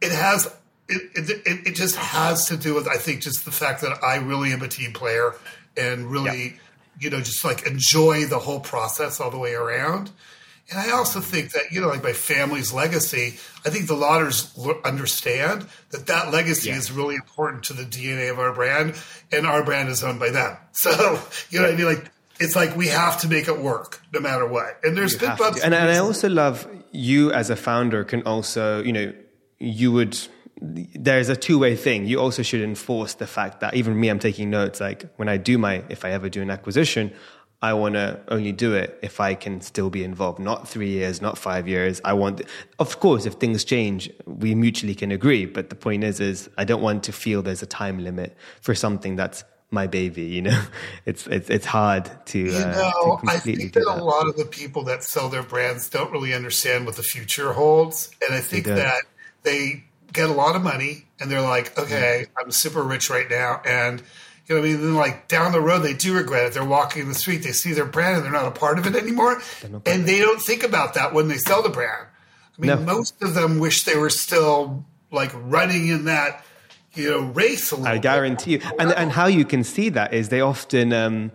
[0.00, 0.52] it has.
[0.88, 4.16] It, it, it just has to do with I think just the fact that I
[4.16, 5.34] really am a team player
[5.76, 6.60] and really,
[7.00, 10.10] you know, just like enjoy the whole process all the way around.
[10.70, 14.52] And I also think that, you know, like my family's legacy, I think the Lauders
[14.84, 16.76] understand that that legacy yeah.
[16.76, 18.94] is really important to the DNA of our brand,
[19.30, 20.56] and our brand is owned by them.
[20.72, 20.90] So,
[21.50, 21.86] you know what I mean?
[21.86, 24.78] Like, it's like we have to make it work no matter what.
[24.84, 25.62] And there's you been bumps.
[25.62, 29.12] And, and I also love you as a founder can also, you know,
[29.58, 30.18] you would
[30.60, 32.06] there's a two-way thing.
[32.06, 34.80] You also should enforce the fact that even me, I'm taking notes.
[34.80, 37.12] Like when I do my, if I ever do an acquisition,
[37.62, 40.38] I want to only do it if I can still be involved.
[40.38, 42.00] Not three years, not five years.
[42.04, 42.42] I want,
[42.78, 45.46] of course, if things change, we mutually can agree.
[45.46, 48.74] But the point is, is I don't want to feel there's a time limit for
[48.74, 50.22] something that's my baby.
[50.22, 50.62] You know,
[51.06, 52.38] it's it's it's hard to.
[52.38, 55.28] You uh, know, to I think that, that, a lot of the people that sell
[55.28, 59.02] their brands don't really understand what the future holds, and I think that
[59.42, 63.60] they get a lot of money and they're like, okay, I'm super rich right now,
[63.64, 64.02] and
[64.46, 66.52] you know, what I mean, then like down the road, they do regret it.
[66.54, 68.86] They're walking in the street, they see their brand, and they're not a part of
[68.86, 69.40] it anymore,
[69.86, 72.06] and they don't think about that when they sell the brand.
[72.56, 72.94] I mean, no.
[72.94, 76.44] most of them wish they were still like running in that
[76.94, 77.72] you know race.
[77.72, 80.92] I guarantee you, and and how you can see that is they often.
[80.92, 81.32] Um,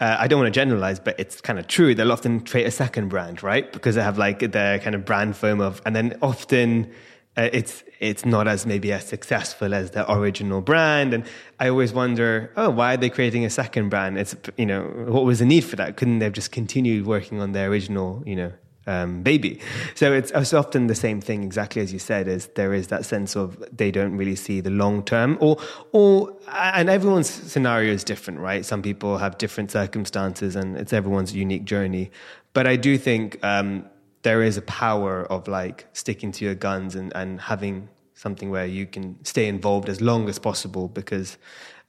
[0.00, 1.94] uh, I don't want to generalize, but it's kind of true.
[1.94, 3.72] They'll often create a second brand, right?
[3.72, 6.90] Because they have like their kind of brand foam of, and then often
[7.36, 11.14] uh, it's it's not as maybe as successful as the original brand.
[11.14, 11.24] And
[11.58, 14.18] I always wonder, oh, why are they creating a second brand?
[14.18, 15.96] It's, you know, what was the need for that?
[15.96, 18.52] Couldn't they have just continued working on their original, you know,
[18.86, 19.60] um, baby.
[19.94, 22.28] So it's, it's, often the same thing, exactly as you said.
[22.28, 25.56] Is there is that sense of they don't really see the long term, or
[25.92, 28.62] or and everyone's scenario is different, right?
[28.62, 32.10] Some people have different circumstances, and it's everyone's unique journey.
[32.52, 33.86] But I do think um,
[34.22, 38.66] there is a power of like sticking to your guns and and having something where
[38.66, 41.36] you can stay involved as long as possible because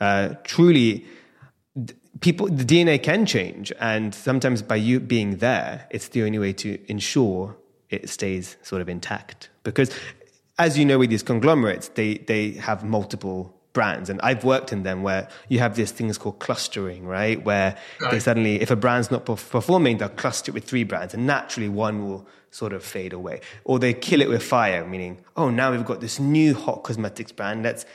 [0.02, 1.06] uh, truly
[2.22, 6.54] people the dna can change and sometimes by you being there it's the only way
[6.54, 7.56] to ensure
[7.90, 9.92] it stays sort of intact because
[10.58, 14.84] as you know with these conglomerates they they have multiple brands and i've worked in
[14.84, 18.12] them where you have these things called clustering right where right.
[18.12, 21.68] they suddenly if a brand's not performing they'll cluster it with three brands and naturally
[21.68, 25.72] one will sort of fade away or they kill it with fire meaning oh now
[25.72, 27.86] we've got this new hot cosmetics brand let's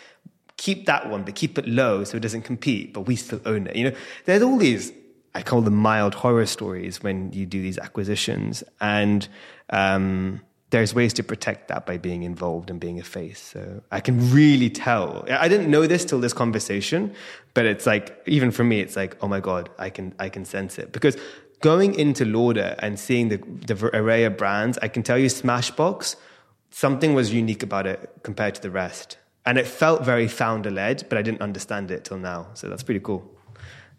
[0.60, 3.66] keep that one, but keep it low so it doesn't compete, but we still own
[3.66, 3.74] it.
[3.76, 3.96] You know,
[4.26, 4.92] there's all these,
[5.34, 8.62] I call them mild horror stories when you do these acquisitions.
[8.78, 9.26] And
[9.70, 13.40] um, there's ways to protect that by being involved and being a face.
[13.40, 15.24] So I can really tell.
[15.30, 17.14] I didn't know this till this conversation,
[17.54, 20.44] but it's like, even for me, it's like, oh my God, I can, I can
[20.44, 20.92] sense it.
[20.92, 21.16] Because
[21.60, 26.16] going into Lauder and seeing the, the array of brands, I can tell you Smashbox,
[26.70, 31.06] something was unique about it compared to the rest and it felt very founder led,
[31.08, 32.48] but I didn't understand it till now.
[32.54, 33.30] So that's pretty cool.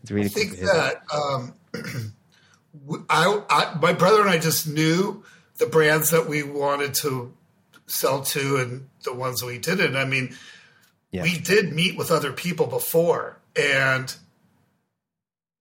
[0.01, 1.15] It's really I think cool that, that.
[1.15, 2.15] Um,
[3.09, 5.23] I, I, my brother and I just knew
[5.57, 7.33] the brands that we wanted to
[7.87, 9.95] sell to and the ones we didn't.
[9.95, 10.35] I mean,
[11.11, 11.23] yeah.
[11.23, 14.15] we did meet with other people before, and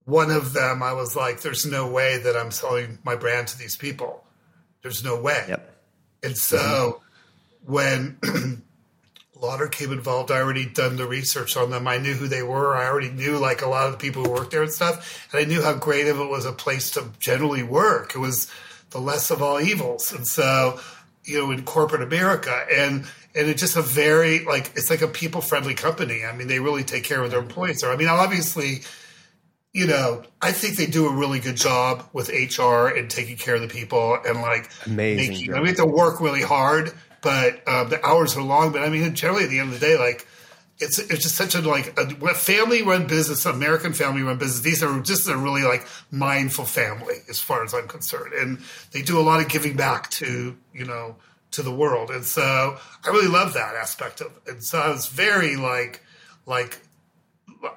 [0.04, 3.58] one of them, I was like, "There's no way that I'm selling my brand to
[3.58, 4.24] these people.
[4.82, 5.76] There's no way." Yep.
[6.22, 7.02] And so
[7.64, 7.72] mm-hmm.
[7.72, 8.62] when
[9.40, 10.30] Lauder came involved.
[10.30, 11.88] I already done the research on them.
[11.88, 12.76] I knew who they were.
[12.76, 15.28] I already knew like a lot of the people who worked there and stuff.
[15.32, 18.14] And I knew how great of it was a place to generally work.
[18.14, 18.50] It was
[18.90, 20.12] the less of all evils.
[20.12, 20.78] And so,
[21.24, 25.08] you know, in corporate America and and it's just a very like it's like a
[25.08, 26.24] people friendly company.
[26.24, 27.80] I mean, they really take care of their employees.
[27.80, 27.92] There.
[27.92, 28.82] I mean, obviously,
[29.72, 33.54] you know, I think they do a really good job with HR and taking care
[33.54, 35.32] of the people and like amazing.
[35.32, 38.72] Making, I mean, they work really hard but um, the hours are long.
[38.72, 40.26] But I mean, generally at the end of the day, like
[40.78, 44.60] it's it's just such a like a, family run business, American family run business.
[44.60, 48.58] These are just a really like mindful family as far as I'm concerned, and
[48.92, 51.16] they do a lot of giving back to you know
[51.52, 54.28] to the world, and so I really love that aspect of.
[54.46, 54.52] It.
[54.52, 56.02] And so I was very like
[56.46, 56.80] like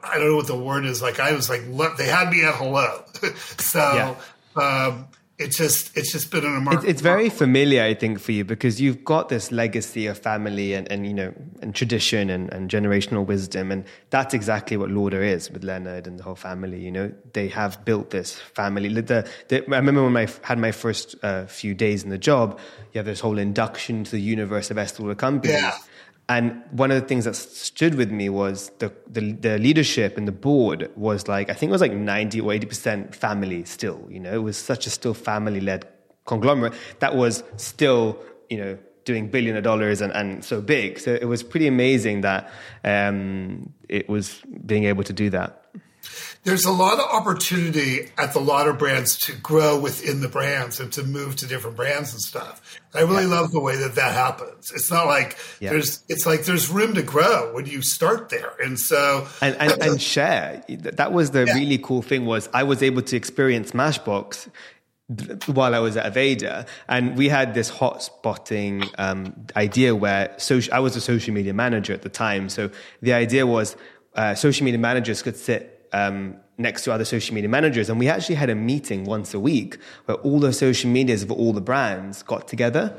[0.03, 1.01] I don't know what the word is.
[1.01, 1.63] Like I was like
[1.97, 3.03] they had me at hello,
[3.57, 3.79] so.
[3.79, 4.15] Yeah.
[4.55, 5.07] Um,
[5.39, 6.83] it's just it's just been an remarkable.
[6.83, 10.73] It's, it's very familiar, I think, for you because you've got this legacy of family
[10.73, 15.23] and, and you know and tradition and, and generational wisdom, and that's exactly what Lauder
[15.23, 16.79] is with Leonard and the whole family.
[16.79, 18.89] You know, they have built this family.
[18.89, 22.59] The, the, I remember when I had my first uh, few days in the job,
[22.93, 25.55] you have this whole induction to the universe of Estée Lauder companies.
[25.55, 25.75] Yeah.
[26.29, 30.27] And one of the things that stood with me was the, the, the leadership and
[30.27, 34.07] the board was like I think it was like ninety or eighty percent family still.
[34.09, 35.87] You know, it was such a still family led
[36.25, 38.17] conglomerate that was still
[38.49, 40.97] you know doing billion of dollars and, and so big.
[40.97, 42.49] So it was pretty amazing that
[42.85, 45.62] um, it was being able to do that
[46.43, 50.91] there's a lot of opportunity at the Lauder brands to grow within the brands and
[50.93, 52.79] to move to different brands and stuff.
[52.93, 53.29] I really yeah.
[53.29, 54.71] love the way that that happens.
[54.71, 55.69] It's not like yeah.
[55.71, 58.53] there's, it's like there's room to grow when you start there.
[58.61, 60.63] And so, and, and, and share.
[60.67, 61.53] That was the yeah.
[61.53, 64.49] really cool thing was I was able to experience Smashbox
[65.47, 70.73] while I was at Aveda, and we had this hot spotting um, idea where social,
[70.73, 72.49] I was a social media manager at the time.
[72.49, 73.75] So the idea was
[74.15, 77.89] uh, social media managers could sit um, next to other social media managers.
[77.89, 81.31] And we actually had a meeting once a week where all the social medias of
[81.31, 82.95] all the brands got together.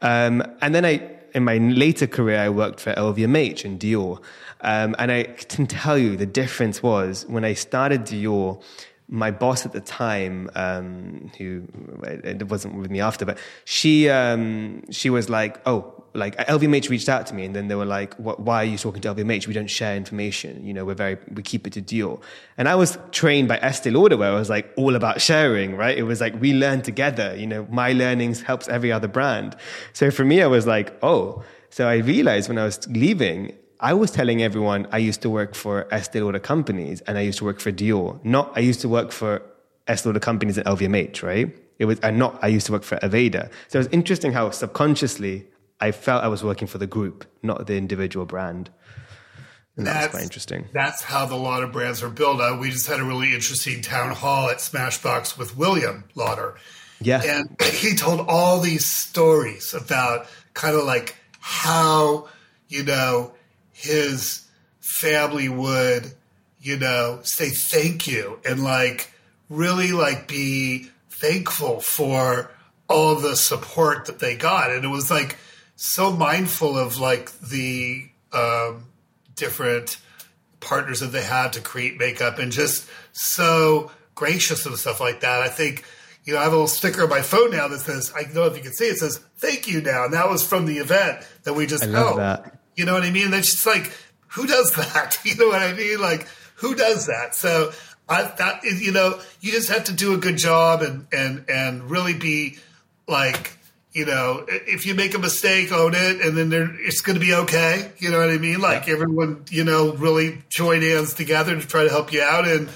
[0.00, 4.22] Um, and then I, in my later career, I worked for LVMH and Dior.
[4.60, 8.62] Um, and I can tell you the difference was when I started Dior,
[9.08, 11.66] my boss at the time, um, who
[12.02, 17.08] it wasn't with me after, but she um, she was like, "Oh, like LVMH reached
[17.08, 19.48] out to me and then they were like, why are you talking to LVMH?
[19.48, 20.64] We don't share information.
[20.64, 22.22] You know, we're very, we keep it to deal.
[22.56, 25.98] And I was trained by Estee Lauder where I was like all about sharing, right?
[25.98, 27.34] It was like we learn together.
[27.36, 29.56] You know, my learnings helps every other brand.
[29.92, 33.92] So for me, I was like, oh, so I realized when I was leaving, I
[33.92, 37.44] was telling everyone I used to work for Estee Lauder companies and I used to
[37.44, 38.24] work for Dior.
[38.24, 39.42] Not, I used to work for
[39.88, 41.52] Estee Lauder companies at LVMH, right?
[41.80, 43.50] It was, and not, I used to work for Aveda.
[43.66, 45.46] So it was interesting how subconsciously
[45.84, 48.70] I felt I was working for the group, not the individual brand.
[49.76, 50.66] And that's, quite interesting.
[50.72, 52.40] That's how the Lauder brands are built.
[52.40, 56.54] Uh, we just had a really interesting town hall at Smashbox with William Lauder.
[57.02, 57.20] Yeah.
[57.22, 62.28] And he told all these stories about kind of like how,
[62.68, 63.34] you know,
[63.72, 64.46] his
[64.80, 66.14] family would,
[66.60, 69.12] you know, say thank you and like
[69.50, 72.50] really like be thankful for
[72.88, 74.70] all the support that they got.
[74.70, 75.36] And it was like
[75.76, 78.84] so mindful of like the um,
[79.34, 79.98] different
[80.60, 85.42] partners that they had to create makeup and just so gracious and stuff like that.
[85.42, 85.84] I think,
[86.24, 88.34] you know, I have a little sticker on my phone now that says, I don't
[88.34, 90.04] know if you can see it, says, thank you now.
[90.04, 92.58] And that was from the event that we just, I love oh, that.
[92.76, 93.30] you know what I mean?
[93.30, 93.92] That's just like,
[94.28, 95.18] who does that?
[95.24, 96.00] You know what I mean?
[96.00, 97.34] Like, who does that?
[97.34, 97.72] So
[98.08, 101.90] I, that, you know, you just have to do a good job and, and, and
[101.90, 102.58] really be
[103.06, 103.58] like,
[103.94, 107.32] you know, if you make a mistake, own it, and then it's going to be
[107.32, 107.92] okay.
[107.98, 108.60] You know what I mean?
[108.60, 112.68] Like everyone, you know, really join hands together to try to help you out, and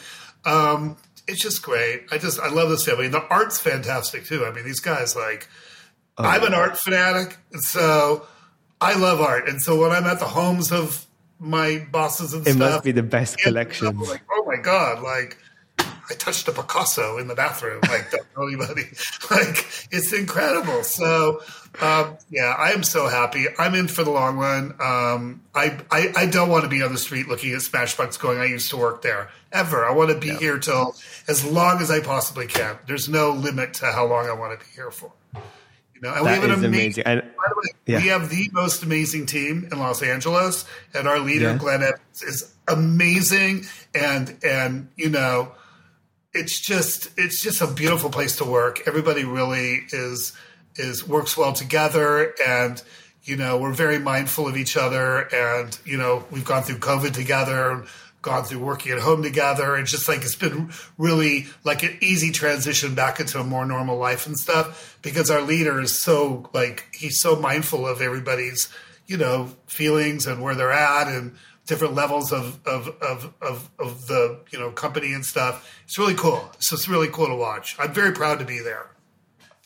[0.44, 2.04] um, it's just great.
[2.12, 3.06] I just I love this family.
[3.06, 4.46] And the art's fantastic too.
[4.46, 5.48] I mean, these guys like,
[6.16, 8.24] I'm an art fanatic, and so
[8.80, 11.04] I love art, and so when I'm at the homes of
[11.40, 15.36] my bosses and It stuff, must be the best I'm like, oh my god, like
[16.10, 17.80] I touched a Picasso in the bathroom.
[17.82, 18.84] Like, don't tell anybody.
[19.30, 20.82] Like, it's incredible.
[20.82, 21.42] So,
[21.82, 23.44] um, yeah, I am so happy.
[23.58, 24.74] I'm in for the long run.
[24.80, 28.38] Um, I, I, I don't want to be on the street looking at Smashbox going,
[28.38, 29.84] I used to work there ever.
[29.84, 30.96] I want to be here till
[31.28, 32.78] as long as I possibly can.
[32.86, 35.12] There's no limit to how long I want to be here for.
[35.94, 37.04] You know, and we have an is amazing.
[37.04, 37.30] amazing.
[37.34, 37.98] The way, Yeah.
[37.98, 41.58] we have the most amazing team in Los Angeles, and our leader Yeah.
[41.58, 43.66] Glenn Evans is amazing.
[43.94, 45.52] And and you know,
[46.32, 48.82] it's just it's just a beautiful place to work.
[48.86, 50.32] Everybody really is
[50.76, 52.82] is works well together, and
[53.22, 55.28] you know we're very mindful of each other.
[55.34, 57.84] And you know we've gone through COVID together,
[58.22, 59.76] gone through working at home together.
[59.76, 63.96] It's just like it's been really like an easy transition back into a more normal
[63.96, 68.68] life and stuff because our leader is so like he's so mindful of everybody's
[69.06, 71.34] you know feelings and where they're at and
[71.68, 75.70] different levels of of, of, of of the you know company and stuff.
[75.84, 76.50] It's really cool.
[76.58, 77.76] So it's really cool to watch.
[77.78, 78.90] I'm very proud to be there.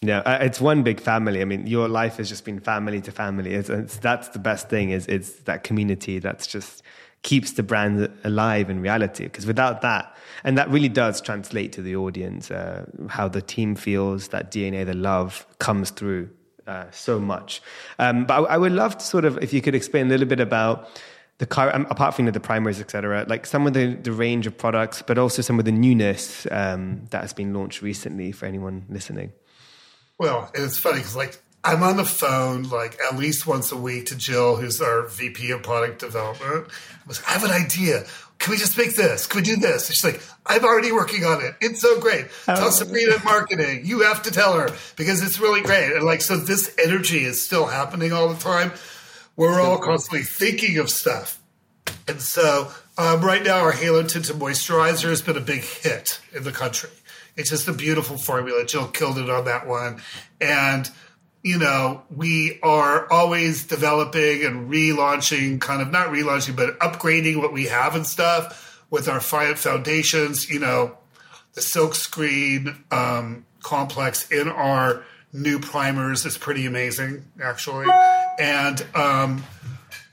[0.04, 1.40] Yeah, uh, it's one big family.
[1.40, 3.54] I mean, your life has just been family to family.
[3.54, 4.90] It's, it's, that's the best thing.
[4.90, 6.82] Is it's that community that's just
[7.22, 9.24] keeps the brand alive in reality.
[9.24, 13.76] Because without that, and that really does translate to the audience, uh, how the team
[13.76, 16.30] feels, that DNA, the love comes through
[16.66, 17.62] uh, so much.
[18.00, 20.26] Um, but I, I would love to sort of, if you could explain a little
[20.26, 20.88] bit about
[21.42, 24.56] the car, um, apart from the primaries, etc., like some of the, the range of
[24.56, 28.86] products, but also some of the newness um, that has been launched recently for anyone
[28.88, 29.32] listening.
[30.18, 33.76] Well, and it's funny because like I'm on the phone like at least once a
[33.76, 36.68] week to Jill, who's our VP of product development.
[36.68, 38.04] I was like, I have an idea.
[38.38, 39.26] Can we just make this?
[39.26, 39.88] Can we do this?
[39.88, 41.56] And she's like, I'm already working on it.
[41.60, 42.26] It's so great.
[42.44, 43.84] Tell Sabrina marketing.
[43.84, 45.92] You have to tell her because it's really great.
[45.92, 48.70] And like, so this energy is still happening all the time.
[49.36, 51.40] We're all constantly thinking of stuff.
[52.06, 56.44] And so um, right now, our Halo Tinted Moisturizer has been a big hit in
[56.44, 56.90] the country.
[57.36, 58.66] It's just a beautiful formula.
[58.66, 60.02] Jill killed it on that one.
[60.40, 60.90] And,
[61.42, 67.52] you know, we are always developing and relaunching, kind of not relaunching, but upgrading what
[67.52, 70.98] we have and stuff with our foundations, you know,
[71.54, 77.86] the silk screen um, complex in our new primers is pretty amazing, actually.
[78.38, 79.44] And um,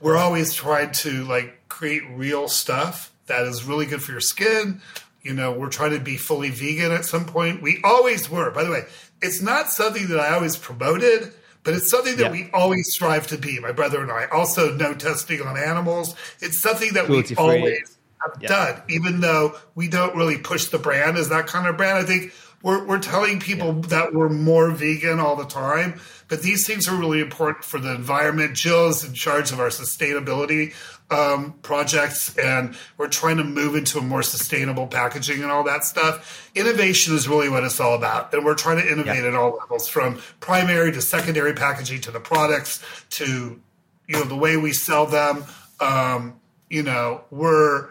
[0.00, 4.80] we're always trying to like create real stuff that is really good for your skin.
[5.22, 7.62] You know, we're trying to be fully vegan at some point.
[7.62, 8.50] We always were.
[8.50, 8.82] By the way,
[9.22, 12.30] it's not something that I always promoted, but it's something that Yeah.
[12.32, 14.26] we always strive to be, my brother and I.
[14.32, 16.14] Also, no testing on animals.
[16.40, 17.44] It's something that we Cruelty-free.
[17.44, 18.48] always have Yeah.
[18.48, 21.98] done, even though we don't really push the brand as that kind of brand.
[21.98, 26.66] I think we're, we're telling people that we're more vegan all the time, but these
[26.66, 28.54] things are really important for the environment.
[28.56, 30.74] Jill is in charge of our sustainability
[31.10, 35.84] um, projects, and we're trying to move into a more sustainable packaging and all that
[35.84, 36.50] stuff.
[36.54, 39.28] Innovation is really what it's all about, and we're trying to innovate Yeah.
[39.30, 42.80] at all levels, from primary to secondary packaging to the products
[43.10, 43.60] to
[44.06, 45.44] you know the way we sell them.
[45.80, 46.38] Um,
[46.68, 47.88] you know, we're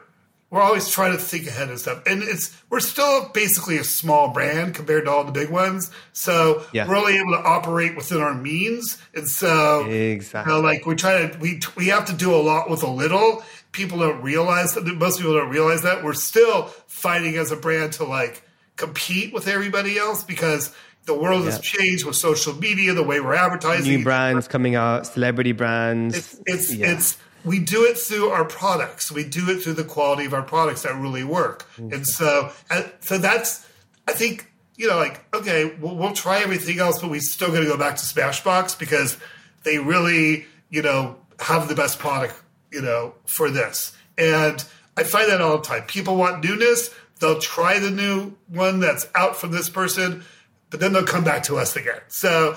[0.51, 2.01] we're always trying to think ahead and stuff.
[2.07, 5.91] And it's we're still basically a small brand compared to all the big ones.
[6.13, 6.87] So Yeah.
[6.87, 8.97] we're only able to operate within our means.
[9.13, 10.51] And so Exactly.
[10.53, 12.89] you know, like we try to we we have to do a lot with a
[12.89, 13.43] little.
[13.71, 17.93] People don't realize that most people don't realize that we're still fighting as a brand
[17.93, 18.41] to like
[18.75, 20.73] compete with everybody else because
[21.05, 23.97] the world has changed with social media, the way we're advertising.
[23.97, 26.15] New brands coming out, celebrity brands.
[26.17, 26.91] It's it's, yeah.
[26.93, 29.11] it's we do it through our products.
[29.11, 31.65] We do it through the quality of our products that really work.
[31.77, 31.93] Mm-hmm.
[31.93, 33.67] And so and so that's
[34.07, 37.59] I think you know like okay we'll, we'll try everything else, but we still got
[37.59, 39.17] to go back to Smashbox because
[39.63, 42.35] they really you know have the best product
[42.71, 43.95] you know for this.
[44.17, 44.63] And
[44.97, 45.83] I find that all the time.
[45.83, 46.93] People want newness.
[47.19, 50.23] They'll try the new one that's out from this person,
[50.69, 51.99] but then they'll come back to us again.
[52.07, 52.55] So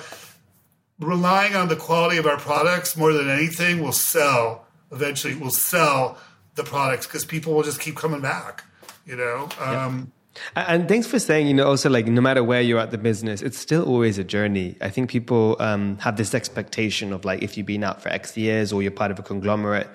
[0.99, 6.19] relying on the quality of our products more than anything will sell eventually will sell
[6.55, 8.65] the products because people will just keep coming back
[9.07, 10.13] you know um,
[10.57, 13.43] and thanks for saying, you know, also like no matter where you're at the business,
[13.43, 14.77] it's still always a journey.
[14.81, 18.37] I think people um, have this expectation of like if you've been out for X
[18.37, 19.89] years or you're part of a conglomerate,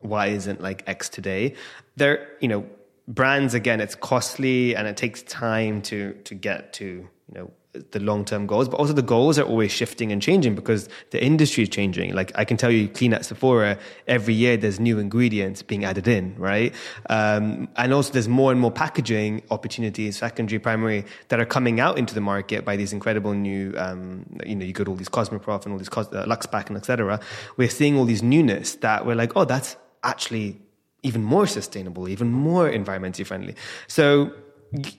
[0.00, 1.54] why isn't like X today?
[1.96, 2.66] There, you know,
[3.08, 8.00] brands again, it's costly and it takes time to to get to you know the
[8.00, 11.62] long term goals, but also the goals are always shifting and changing because the industry
[11.62, 12.12] is changing.
[12.14, 16.08] Like I can tell you, clean at Sephora every year there's new ingredients being added
[16.08, 16.74] in, right?
[17.08, 21.96] Um, and also there's more and more packaging opportunities, secondary, primary, that are coming out
[21.96, 25.64] into the market by these incredible new, um, you know, you got all these Cosmoprof
[25.64, 27.20] and all these Cos- uh, Luxpack and etc.
[27.56, 30.60] We're seeing all these newness that we're like, oh, that's actually
[31.02, 33.54] even more sustainable, even more environmentally friendly.
[33.86, 34.32] So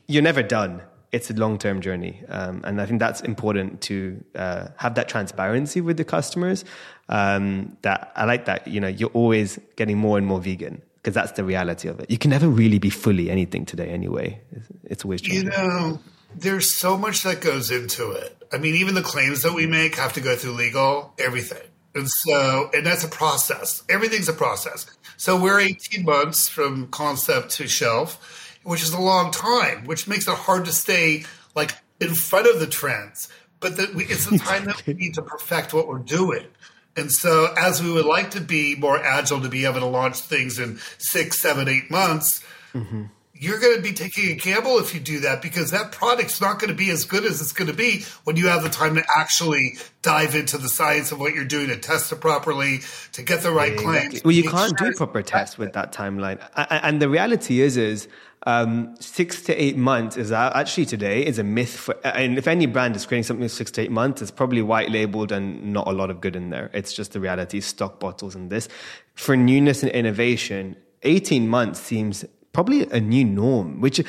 [0.07, 0.81] you're never done
[1.11, 2.23] it's a long term journey.
[2.29, 6.63] Um, and I think that's important to uh, have that transparency with the customers.
[7.09, 11.13] Um, that I like that, you know, you're always getting more and more vegan because
[11.13, 12.09] that's the reality of it.
[12.09, 14.39] You can never really be fully anything today anyway.
[14.51, 15.45] It's, it's always changing.
[15.45, 15.99] You know,
[16.35, 18.37] there's so much that goes into it.
[18.53, 21.67] I mean, even the claims that we make have to go through legal, everything.
[21.93, 23.83] And so, and that's a process.
[23.89, 24.85] Everything's a process.
[25.17, 30.27] So we're 18 months from concept to shelf which is a long time, which makes
[30.27, 33.29] it hard to stay like in front of the trends.
[33.59, 36.47] But the, it's the time that we need to perfect what we're doing.
[36.95, 40.19] And so, as we would like to be more agile to be able to launch
[40.19, 42.43] things in six, seven, eight months,
[42.73, 43.03] mm-hmm
[43.41, 46.59] you're going to be taking a gamble if you do that because that product's not
[46.59, 48.93] going to be as good as it's going to be when you have the time
[48.93, 49.73] to actually
[50.03, 52.81] dive into the science of what you're doing to test it properly
[53.13, 54.05] to get the right yeah, claims.
[54.05, 54.21] Exactly.
[54.23, 58.07] Well, you can't sure do proper tests with that timeline, and the reality is is.
[58.47, 62.65] Um, six to eight months is actually today is a myth for, and if any
[62.65, 65.91] brand is creating something six to eight months, it's probably white labeled and not a
[65.91, 66.71] lot of good in there.
[66.73, 68.67] It's just the reality, stock bottles and this.
[69.13, 74.01] For newness and innovation, 18 months seems probably a new norm, which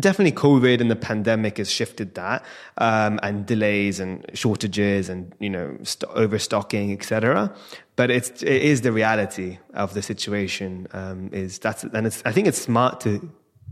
[0.00, 2.44] definitely COVID and the pandemic has shifted that,
[2.78, 7.54] um, and delays and shortages and you know st- overstocking, etc.
[7.96, 10.88] But it's it is the reality of the situation.
[10.92, 13.30] Um, is that's and it's I think it's smart to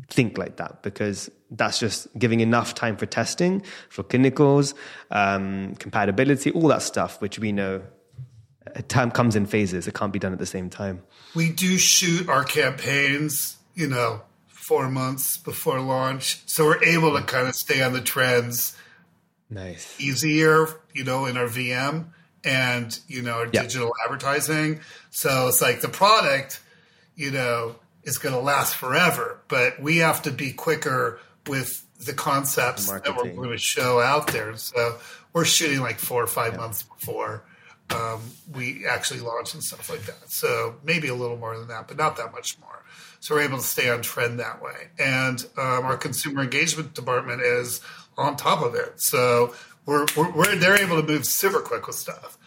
[0.09, 4.75] think like that because that's just giving enough time for testing, for clinicals,
[5.11, 7.83] um, compatibility, all that stuff, which we know
[8.75, 9.87] uh, time comes in phases.
[9.89, 11.03] It can't be done at the same time.
[11.35, 16.43] We do shoot our campaigns you know, four months before launch.
[16.47, 18.76] So we're able to kind of stay on the trends.
[19.49, 19.99] Nice.
[19.99, 22.09] Easier, you know, in our VM
[22.45, 23.64] and, you know, our yep.
[23.64, 24.81] digital advertising.
[25.09, 26.61] So it's like the product,
[27.16, 32.12] you know, is going to last forever, but we have to be quicker with the
[32.12, 33.14] concepts Marketing.
[33.16, 34.57] that we're going to show out there.
[34.57, 34.99] So
[35.33, 36.61] we're shooting like four or five yep.
[36.61, 37.45] months before
[37.95, 38.20] um,
[38.55, 40.31] we actually launch and stuff like that.
[40.31, 42.80] So maybe a little more than that, but not that much more.
[43.21, 44.89] So we're able to stay on trend that way.
[44.99, 47.81] And um, our consumer engagement department is
[48.16, 49.01] on top of it.
[49.01, 49.55] So
[49.87, 52.39] we're, we're, we're they're able to move super quick with stuff.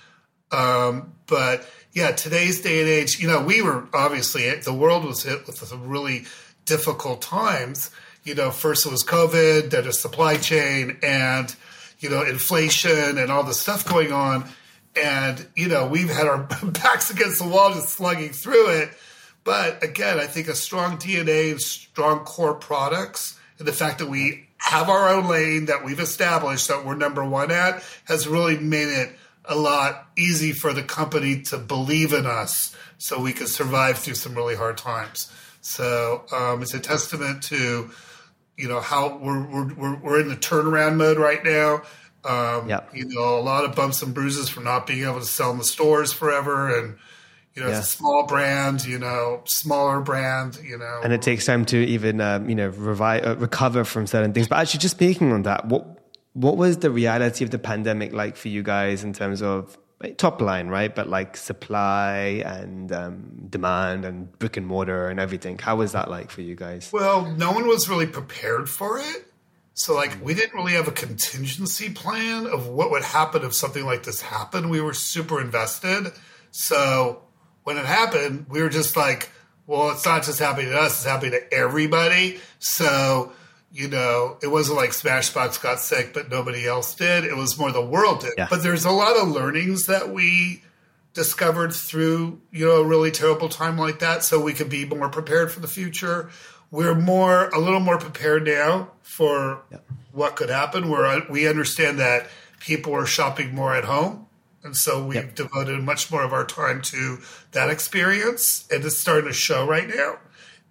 [0.52, 5.24] Um, but yeah, today's day and age, you know, we were obviously the world was
[5.24, 6.26] hit with some really
[6.66, 7.92] difficult times.
[8.24, 11.54] You know, first it was COVID, then a supply chain, and
[12.00, 14.46] you know, inflation and all the stuff going on.
[14.96, 18.90] And you know, we've had our backs against the wall, just slugging through it.
[19.44, 24.08] But again, I think a strong DNA and strong core products, and the fact that
[24.08, 28.58] we have our own lane that we've established that we're number one at, has really
[28.58, 29.14] made it
[29.46, 34.16] a lot easy for the company to believe in us, so we could survive through
[34.16, 35.32] some really hard times.
[35.62, 37.92] So um, it's a testament to
[38.58, 41.82] you know how we're, we're we're in the turnaround mode right now.
[42.26, 42.90] Um, yep.
[42.94, 45.58] You know, a lot of bumps and bruises for not being able to sell in
[45.58, 46.96] the stores forever, and
[47.56, 47.78] you know, yeah.
[47.78, 51.02] it's a small brand, you know, smaller brand, you know.
[51.04, 54.48] And it takes time to even, um, you know, revive, uh, recover from certain things.
[54.48, 56.00] But actually, just speaking on that, what
[56.34, 59.78] what was the reality of the pandemic like for you guys in terms of
[60.18, 60.94] top line, right?
[60.94, 65.58] But like supply and um, demand and brick and mortar and everything.
[65.58, 66.90] How was that like for you guys?
[66.92, 69.28] Well, no one was really prepared for it.
[69.76, 73.84] So, like, we didn't really have a contingency plan of what would happen if something
[73.84, 74.70] like this happened.
[74.70, 76.12] We were super invested.
[76.52, 77.23] So,
[77.64, 79.30] when it happened, we were just like,
[79.68, 82.40] well, it's not just happening to us, it's happening to everybody.
[82.60, 83.32] So,
[83.72, 87.24] you know, it wasn't like Smashbox got sick, but nobody else did.
[87.24, 88.34] It was more the world did.
[88.38, 88.48] Yeah.
[88.50, 90.62] But there's a lot of learnings that we
[91.14, 94.24] discovered through, you know, a really terrible time like that.
[94.24, 96.30] So we could be more prepared for the future.
[96.72, 99.78] We're more, a little more prepared now for Yeah.
[100.12, 100.90] what could happen.
[100.90, 102.28] Where we understand that
[102.60, 104.26] people are shopping more at home.
[104.64, 105.36] And so we've Yep.
[105.36, 107.20] devoted much more of our time to
[107.52, 108.66] that experience.
[108.72, 110.20] And it's starting to show right now.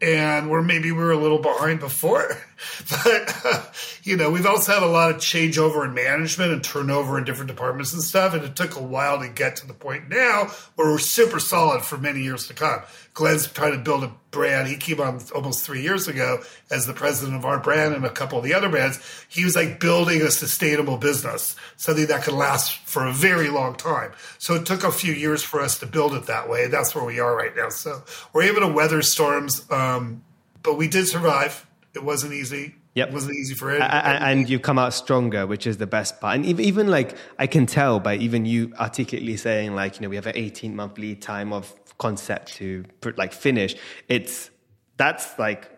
[0.01, 2.36] And where maybe we were a little behind before.
[2.90, 7.24] But, you know, we've also had a lot of changeover in management and turnover in
[7.24, 8.34] different departments and stuff.
[8.34, 11.82] And it took a while to get to the point now where we're super solid
[11.82, 12.82] for many years to come.
[13.14, 14.68] Glenn's trying to build a brand.
[14.68, 18.10] He came on almost three years ago as the president of our brand and a
[18.10, 18.98] couple of the other brands.
[19.28, 23.74] He was like building a sustainable business, something that could last for a very long
[23.74, 24.12] time.
[24.38, 26.68] So it took a few years for us to build it that way.
[26.68, 27.68] That's where we are right now.
[27.68, 28.02] So
[28.32, 29.70] we're able to weather storms.
[29.70, 30.22] Um,
[30.62, 31.66] but we did survive.
[31.95, 32.74] It wasn't easy.
[32.95, 33.09] Yep.
[33.09, 33.80] It wasn't easy for it.
[33.80, 36.36] And you've come out stronger, which is the best part.
[36.36, 40.09] And even, even like I can tell by even you articulately saying like, you know,
[40.09, 42.84] we have an 18 month lead time of concept to
[43.16, 43.76] like finish.
[44.09, 44.51] It's
[44.97, 45.70] that's like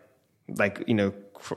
[0.57, 1.13] like you know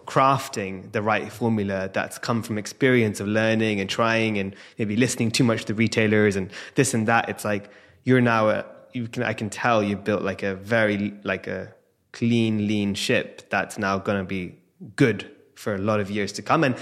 [0.06, 5.32] crafting the right formula that's come from experience of learning and trying and maybe listening
[5.32, 7.30] too much to retailers and this and that.
[7.30, 7.70] It's like
[8.04, 11.74] you're now a you can I can tell you've built like a very like a
[12.12, 14.56] clean lean ship that's now going to be
[14.96, 16.64] good for a lot of years to come.
[16.64, 16.76] And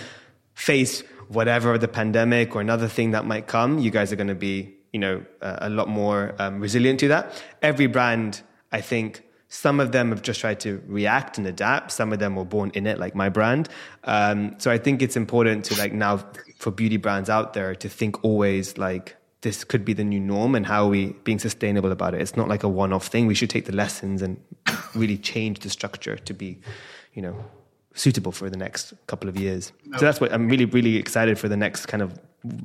[0.55, 4.35] face whatever the pandemic or another thing that might come you guys are going to
[4.35, 7.43] be you know uh, a lot more um, resilient to that.
[7.61, 11.91] Every brand i think some of them have just tried to react and adapt.
[11.91, 13.69] Some of them were born in it like my brand.
[14.03, 16.23] Um, so i think it's important to like now
[16.57, 20.55] for beauty brands out there to think always like this could be the new norm
[20.55, 22.19] and how are we being sustainable about it.
[22.21, 23.27] It's not like a one-off thing.
[23.27, 24.37] We should take the lessons and
[24.95, 26.57] really change the structure to be
[27.13, 27.35] you know
[27.93, 29.71] suitable for the next couple of years.
[29.97, 32.09] So that's what i'm really really excited for the next kind of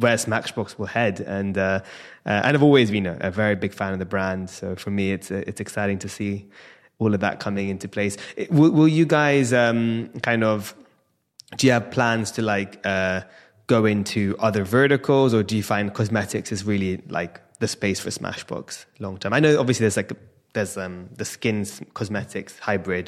[0.03, 1.20] where smashbox will head.
[1.20, 1.81] And uh,
[2.26, 4.51] uh, i've always been a, a very big fan of the brand.
[4.51, 6.33] So for me it's uh, it's exciting to see
[6.99, 8.16] all of that coming into place.
[8.37, 10.74] It- will, will you guys um, kind of
[11.57, 13.20] do you have plans to like uh,
[13.77, 18.11] go into other verticals or do you find cosmetics is really like the space for
[18.11, 20.12] smashbox long term i know obviously there's like
[20.55, 21.64] there's um, the skin
[21.95, 23.07] cosmetics hybrid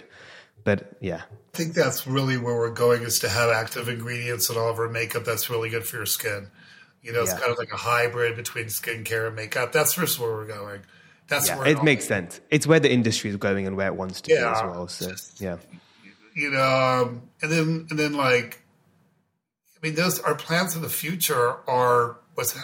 [0.64, 1.22] but yeah
[1.54, 4.78] I think that's really where we're going is to have active ingredients in all of
[4.78, 6.48] our makeup that's really good for your skin.
[7.02, 7.40] You know, it's Yeah.
[7.40, 9.70] kind of like a hybrid between skincare and makeup.
[9.72, 10.80] That's just where we're going.
[11.28, 13.96] That's yeah where it makes sense it's where the industry is going and where it
[13.96, 14.40] wants to Yeah.
[14.52, 15.06] be as well so
[15.44, 15.56] yeah
[16.34, 18.61] you know, um, and then and then like,
[19.82, 22.56] I mean, those our plans for the future are what's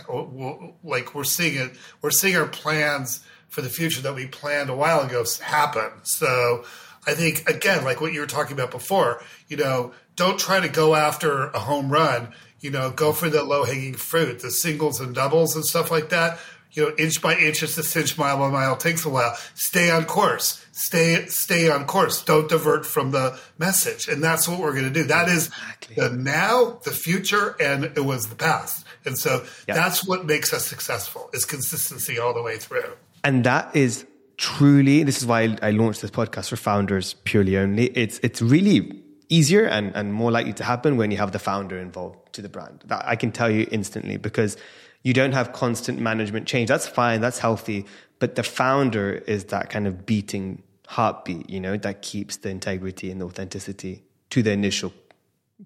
[0.85, 1.73] like we're seeing it.
[2.01, 5.91] We're seeing our plans for the future that we planned a while ago happen.
[6.05, 6.65] So
[7.07, 10.69] I think again, like what you were talking about before, you know, don't try to
[10.69, 12.35] go after a home run.
[12.61, 16.09] You know, go for the low hanging fruit, the singles and doubles and stuff like
[16.09, 16.41] that.
[16.73, 18.77] You know, inch by inch, it's a cinch, mile by mile.
[18.77, 19.35] Takes a while.
[19.55, 20.65] Stay on course.
[20.73, 22.23] Stay stay on course.
[22.23, 24.07] Don't divert from the message.
[24.07, 25.05] And that's what we're going to do.
[25.05, 25.51] That is
[25.97, 28.85] the now, the future, and it was the past.
[29.05, 29.75] And so Yeah.
[29.75, 32.93] that's what makes us successful is consistency all the way through.
[33.25, 34.05] and that is
[34.37, 37.87] truly this is why I launched this podcast for founders purely only.
[37.97, 41.77] It's it's really easier and, and more likely to happen when you have the founder
[41.79, 42.83] involved to the brand.
[42.87, 44.57] That I can tell you instantly because
[45.03, 46.69] you don't have constant management change.
[46.69, 47.87] That's fine, that's healthy.
[48.19, 53.11] But the founder is that kind of beating heartbeat, you know, that keeps the integrity
[53.11, 54.93] and the authenticity to the initial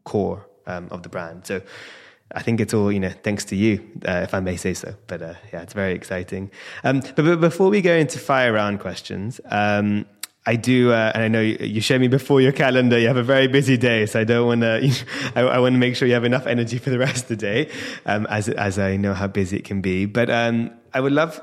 [0.04, 1.46] core um, of the brand.
[1.46, 1.62] So
[2.34, 4.94] I think it's all, you know, thanks to you, uh, if I may say so.
[5.06, 6.50] But uh, yeah, it's very exciting.
[6.84, 10.06] Um, but, but before we go into fire round questions, um,
[10.44, 12.98] I do, uh, and I know you, you showed me before your calendar.
[12.98, 15.04] You have a very busy day, so I don't want to.
[15.36, 17.36] I, I want to make sure you have enough energy for the rest of the
[17.36, 17.70] day,
[18.06, 20.06] um, as as I know how busy it can be.
[20.06, 21.42] But um, I would love.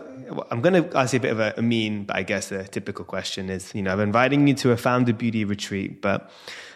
[0.52, 2.68] I'm going to ask you a bit of a, a mean, but I guess a
[2.68, 6.30] typical question is, you know, I'm inviting you to a founder beauty retreat, but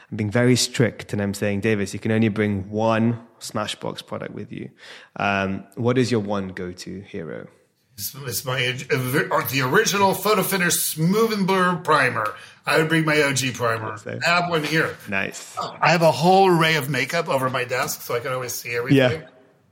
[0.09, 4.33] I'm being very strict, and I'm saying, Davis, you can only bring one Smashbox product
[4.33, 4.71] with you.
[5.17, 7.47] Um, what is your one go-to hero?
[7.95, 12.33] It's, it's my uh, the original photo finish smooth and blur primer.
[12.65, 13.97] I would bring my OG primer.
[14.05, 14.95] I have one here.
[15.09, 15.55] Nice.
[15.59, 18.75] I have a whole array of makeup over my desk, so I can always see
[18.75, 19.21] everything.
[19.21, 19.27] Yeah.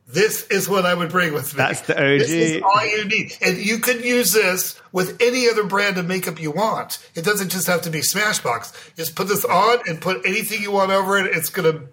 [0.07, 1.57] This is what I would bring with me.
[1.57, 2.63] That's the This is OG.
[2.63, 6.51] all you need, and you could use this with any other brand of makeup you
[6.51, 6.99] want.
[7.15, 8.95] It doesn't just have to be Smashbox.
[8.97, 11.27] Just put this on and put anything you want over it.
[11.35, 11.83] It's gonna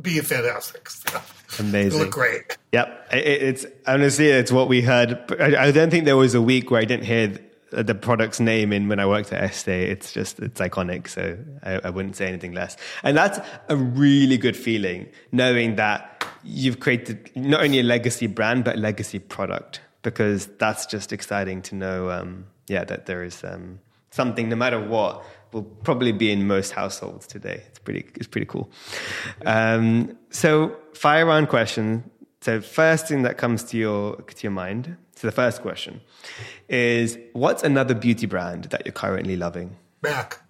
[0.00, 0.88] being fantastic.
[0.88, 1.20] So,
[1.58, 2.00] Amazing.
[2.00, 2.56] Look great.
[2.72, 3.08] Yep.
[3.12, 5.18] It, it's honestly, it's what we heard.
[5.40, 7.38] I, I don't think there was a week where I didn't hear
[7.70, 9.72] the product's name in when I worked at Estee.
[9.72, 11.08] It's just, it's iconic.
[11.08, 12.76] So I, I, wouldn't say anything less.
[13.02, 13.38] And that's
[13.68, 18.78] a really good feeling knowing that you've created not only a legacy brand, but a
[18.78, 22.10] legacy product because that's just exciting to know.
[22.10, 23.80] Um, yeah, that there is um,
[24.10, 25.24] something, no matter what,
[25.56, 27.62] will probably be in most households today.
[27.68, 28.70] It's pretty, it's pretty cool.
[29.46, 32.08] Um, so fire round question.
[32.42, 34.96] So first thing that comes to your to your mind.
[35.16, 36.02] So the first question
[36.68, 39.76] is, what's another beauty brand that you're currently loving?
[40.02, 40.40] Mac.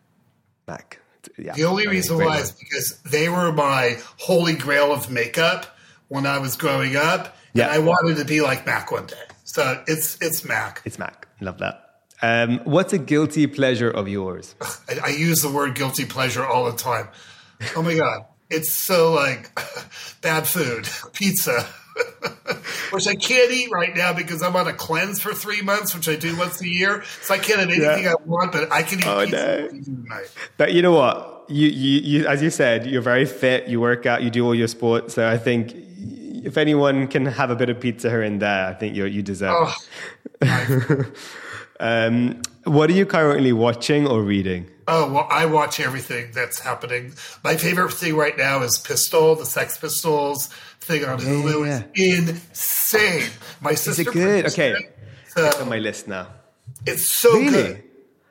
[0.67, 0.99] Mac.
[1.39, 5.67] Yeah, the only reason why is because they were my holy grail of makeup
[6.09, 7.37] when I was growing up.
[7.53, 7.67] Yeah.
[7.67, 9.15] And I wanted to be like Mac one day.
[9.45, 10.83] So it's it's Mac.
[10.85, 11.29] It's Mac.
[11.41, 11.86] Love that.
[12.23, 14.55] Um, what's a guilty pleasure of yours?
[14.89, 17.09] I, I, use the word guilty pleasure all the time.
[17.77, 19.51] Oh my god, it's so like
[20.23, 21.67] bad food, pizza,
[22.91, 26.09] which I can't eat right now because I'm on a cleanse for three months, which
[26.09, 27.05] I do once a year.
[27.23, 28.13] So I can't have anything yeah.
[28.13, 30.23] I want, but I can eat oh, pizza no.
[30.57, 31.45] But you know what?
[31.49, 33.69] You, you, you, as you said, you're very fit.
[33.69, 34.23] You work out.
[34.23, 35.15] You do all your sports.
[35.15, 35.75] So I think
[36.47, 39.23] if anyone can have a bit of pizza here and there, I think you you
[39.23, 39.55] deserve.
[39.55, 39.75] Oh,
[40.41, 41.07] it.
[41.81, 44.71] Um, what are you currently watching or reading?
[44.89, 47.13] Oh, well, I watch everything that's happening.
[47.43, 50.49] My favorite thing right now is Pistol, the Sex Pistols
[50.81, 51.67] thing on Hulu.
[51.67, 53.31] Yeah, is insane.
[53.61, 54.03] My sister.
[54.03, 54.47] Is it good?
[54.47, 54.73] Okay.
[54.73, 54.99] It,
[55.29, 56.29] so it's on my list now.
[56.87, 57.51] It's so really?
[57.51, 57.83] good.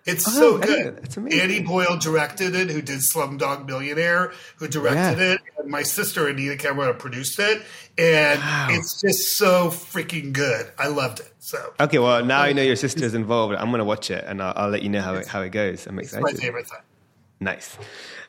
[0.05, 0.99] It's oh, so good.
[1.03, 1.39] It's amazing.
[1.39, 5.33] Danny Boyle directed it, who did Slumdog Millionaire, who directed yeah.
[5.33, 5.41] it.
[5.57, 7.63] And my sister Anita Camarata produced it,
[7.97, 8.67] and wow.
[8.69, 10.71] it's just so freaking good.
[10.77, 11.33] I loved it.
[11.39, 13.55] So okay, well now I oh, know your sister's involved.
[13.55, 15.49] I'm going to watch it, and I'll, I'll, let you know how it how it
[15.49, 15.87] goes.
[15.87, 16.23] I'm excited.
[16.23, 16.79] my favorite thing.
[17.39, 17.77] Nice.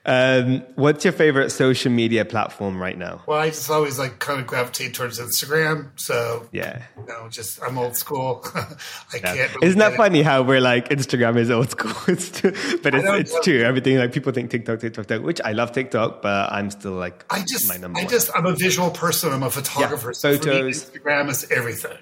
[0.08, 3.22] Um, what's your favorite social media platform right now?
[3.26, 5.90] Well, I just always like kind of gravitate towards Instagram.
[5.96, 8.44] So yeah, you know, just I'm old school.
[8.54, 8.66] I
[9.14, 9.20] yeah.
[9.20, 9.54] can't.
[9.56, 11.92] Really Isn't that funny how we're like Instagram is old school?
[12.08, 12.52] it's too,
[12.84, 13.62] but it's, it's true.
[13.62, 17.24] Everything like people think TikTok, TikTok, TikTok, which I love TikTok, but I'm still like
[17.28, 17.98] I just my number.
[17.98, 18.10] I one.
[18.10, 19.32] just I'm a visual person.
[19.32, 20.10] I'm a photographer.
[20.10, 20.92] Yeah, so photos.
[20.92, 21.98] Me, Instagram is everything.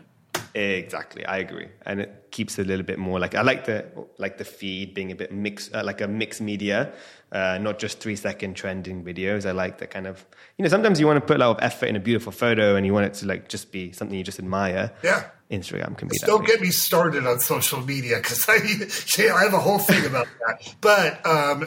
[0.55, 3.87] Exactly, I agree, and it keeps a little bit more like I like the
[4.19, 6.93] like the feed being a bit mixed, uh, like a mixed media,
[7.33, 9.47] uh, not just three second trending videos.
[9.47, 10.25] I like that kind of
[10.57, 12.77] you know sometimes you want to put a lot of effort in a beautiful photo
[12.77, 14.93] and you want it to like just be something you just admire.
[15.03, 16.15] Yeah, Instagram can be.
[16.15, 20.07] Just don't get me started on social media because I I have a whole thing
[20.07, 21.27] about that, but.
[21.27, 21.67] um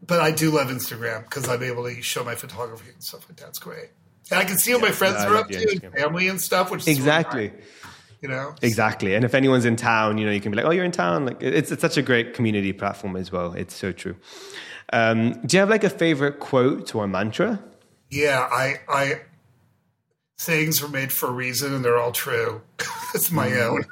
[0.00, 3.36] but I do love Instagram because I'm able to show my photography and stuff like
[3.40, 3.48] that.
[3.48, 3.90] It's great.
[4.30, 6.70] And I can see what yeah, my friends are up to, and family and stuff,
[6.70, 7.48] which exactly.
[7.48, 7.62] Really
[8.20, 8.54] you know?
[8.62, 9.14] Exactly.
[9.14, 11.26] And if anyone's in town you know you can be like oh you're in town.
[11.26, 13.52] Like it's, it's such a great community platform as well.
[13.52, 14.16] It's so true.
[14.92, 17.62] Um, do you have like a favorite quote or mantra?
[18.10, 19.20] Yeah i i
[20.36, 22.62] sayings are made for a reason and they're all true.
[23.14, 23.62] It's my mm.
[23.62, 23.84] own.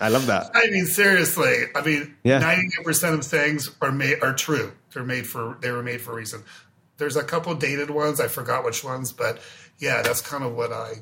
[0.00, 0.52] I love that.
[0.54, 1.64] I mean seriously.
[1.74, 2.40] I mean yeah.
[2.86, 4.72] 98% of sayings are made are true.
[4.92, 6.44] They're made for they were made for a reason.
[6.98, 8.20] There's a couple dated ones.
[8.20, 9.40] I forgot which ones but
[9.78, 10.92] yeah that's kind of what i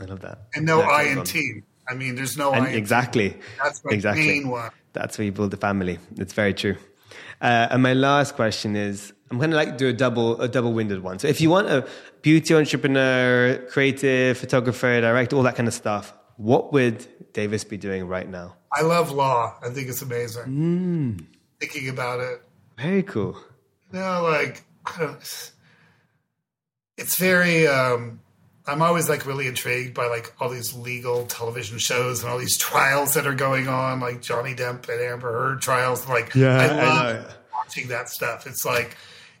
[0.00, 0.48] I love that.
[0.54, 1.64] And no I in team.
[1.88, 2.70] I mean, there's no and I.
[2.70, 3.36] Exactly.
[3.62, 4.26] That's my exactly.
[4.26, 4.70] main one.
[4.92, 5.98] That's where you build the family.
[6.16, 6.76] It's very true.
[7.40, 10.72] Uh, and my last question is, I'm going to like do a double a double
[10.72, 11.18] winded one.
[11.18, 11.86] So if you want a
[12.20, 18.06] beauty entrepreneur, creative photographer, director, all that kind of stuff, what would Davis be doing
[18.06, 18.56] right now?
[18.72, 19.56] I love law.
[19.62, 20.44] I think it's amazing.
[20.44, 21.26] Mm.
[21.60, 22.42] Thinking about it.
[22.78, 23.36] Very cool.
[23.92, 24.64] You no, know, like
[26.96, 28.20] it's very um,
[28.66, 32.56] I'm always like really intrigued by like all these legal television shows and all these
[32.56, 36.08] trials that are going on, like Johnny Depp and Amber Heard trials.
[36.08, 38.46] Like, yeah, I love I watching that stuff.
[38.46, 38.96] It's like,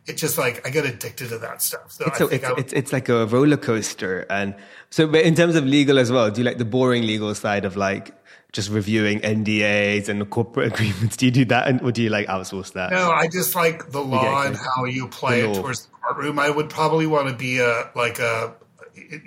[0.06, 1.92] it's just like I get addicted to that stuff.
[1.92, 4.26] So it's, so it's, it's, it's like a roller coaster.
[4.28, 4.56] And
[4.90, 7.76] so, in terms of legal as well, do you like the boring legal side of
[7.76, 8.12] like
[8.52, 11.16] just reviewing NDAs and corporate agreements?
[11.16, 12.90] Do you do that, and, or do you like outsource that?
[12.90, 16.40] No, I just like the law and how you play it towards the courtroom.
[16.40, 18.54] I would probably want to be a like a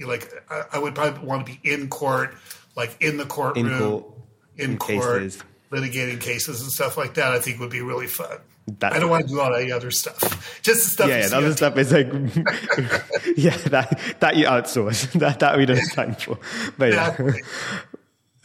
[0.06, 2.36] like I, would probably want to be in court,
[2.76, 4.06] like in the courtroom, in court,
[4.58, 5.44] in in court cases.
[5.72, 7.32] litigating cases and stuff like that.
[7.32, 8.40] I think would be really fun.
[8.68, 10.60] That's I don't want to do all the other stuff.
[10.64, 11.10] Just the stuff.
[11.10, 12.08] Yeah, yeah the other stuff is like,
[13.38, 15.12] yeah, that that you outsource.
[15.20, 16.40] that that we don't have time for.
[16.78, 17.34] But yeah.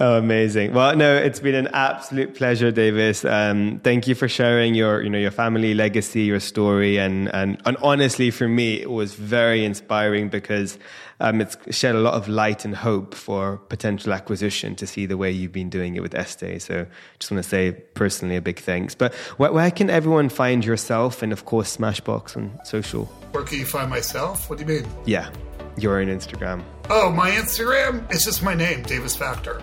[0.02, 0.72] Oh, amazing!
[0.72, 3.22] Well, no, it's been an absolute pleasure, Davis.
[3.22, 7.60] Um, thank you for sharing your, you know, your family legacy, your story, and and
[7.66, 10.78] and honestly, for me, it was very inspiring because
[11.20, 15.18] um, it's shed a lot of light and hope for potential acquisition to see the
[15.18, 16.58] way you've been doing it with Estee.
[16.60, 16.86] So,
[17.18, 18.94] just want to say personally a big thanks.
[18.94, 23.04] But where, where can everyone find yourself, and of course, Smashbox on social?
[23.32, 24.48] Where can you find myself?
[24.48, 24.90] What do you mean?
[25.04, 25.30] Yeah,
[25.76, 26.64] your own Instagram.
[26.88, 28.10] Oh, my Instagram?
[28.10, 29.62] It's just my name, Davis Factor.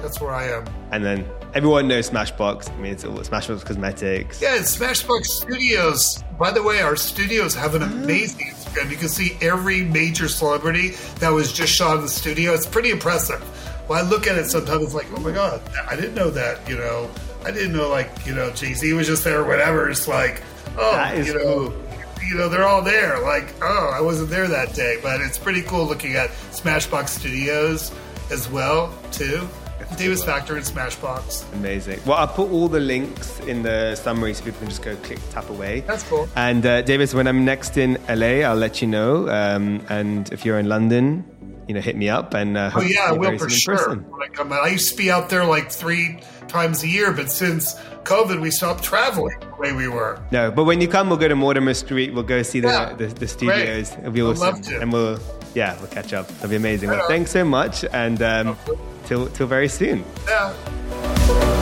[0.00, 0.64] That's where I am.
[0.90, 2.70] And then everyone knows Smashbox.
[2.70, 4.40] I mean, it's all Smashbox Cosmetics.
[4.40, 6.22] Yeah, it's Smashbox Studios.
[6.38, 8.90] By the way, our studios have an amazing Instagram.
[8.90, 10.90] You can see every major celebrity
[11.20, 12.54] that was just shot in the studio.
[12.54, 13.40] It's pretty impressive.
[13.88, 16.68] When I look at it sometimes, it's like, oh my God, I didn't know that,
[16.68, 17.10] you know.
[17.44, 19.90] I didn't know, like, you know, Jay Z was just there or whatever.
[19.90, 20.42] It's like,
[20.78, 21.70] oh, you know.
[21.70, 21.82] Cool
[22.24, 25.62] you know they're all there like oh i wasn't there that day but it's pretty
[25.62, 27.92] cool looking at smashbox studios
[28.30, 29.48] as well too
[29.96, 31.52] Davis Factor and Smashbox.
[31.54, 32.00] Amazing.
[32.06, 35.18] Well, I'll put all the links in the summary so people can just go click,
[35.30, 35.80] tap away.
[35.80, 36.28] That's cool.
[36.36, 39.28] And uh, Davis, when I'm next in LA, I'll let you know.
[39.28, 41.24] Um, and if you're in London,
[41.68, 43.96] you know, hit me up and uh, oh yeah, I will for sure.
[43.96, 47.12] When I come out, I used to be out there like three times a year,
[47.12, 47.74] but since
[48.04, 50.20] COVID, we stopped traveling the way we were.
[50.30, 52.12] No, but when you come, we'll go to Mortimer Street.
[52.12, 53.90] We'll go see the yeah, the, the, studios.
[53.90, 53.98] Great.
[54.00, 54.42] It'll be awesome.
[54.42, 54.80] I'd love to.
[54.80, 55.20] And we'll
[55.54, 56.30] yeah, we'll catch up.
[56.30, 56.90] It'll be amazing.
[56.90, 58.56] Well, thanks so much, and um,
[59.06, 60.04] till till very soon.
[60.26, 61.61] Yeah.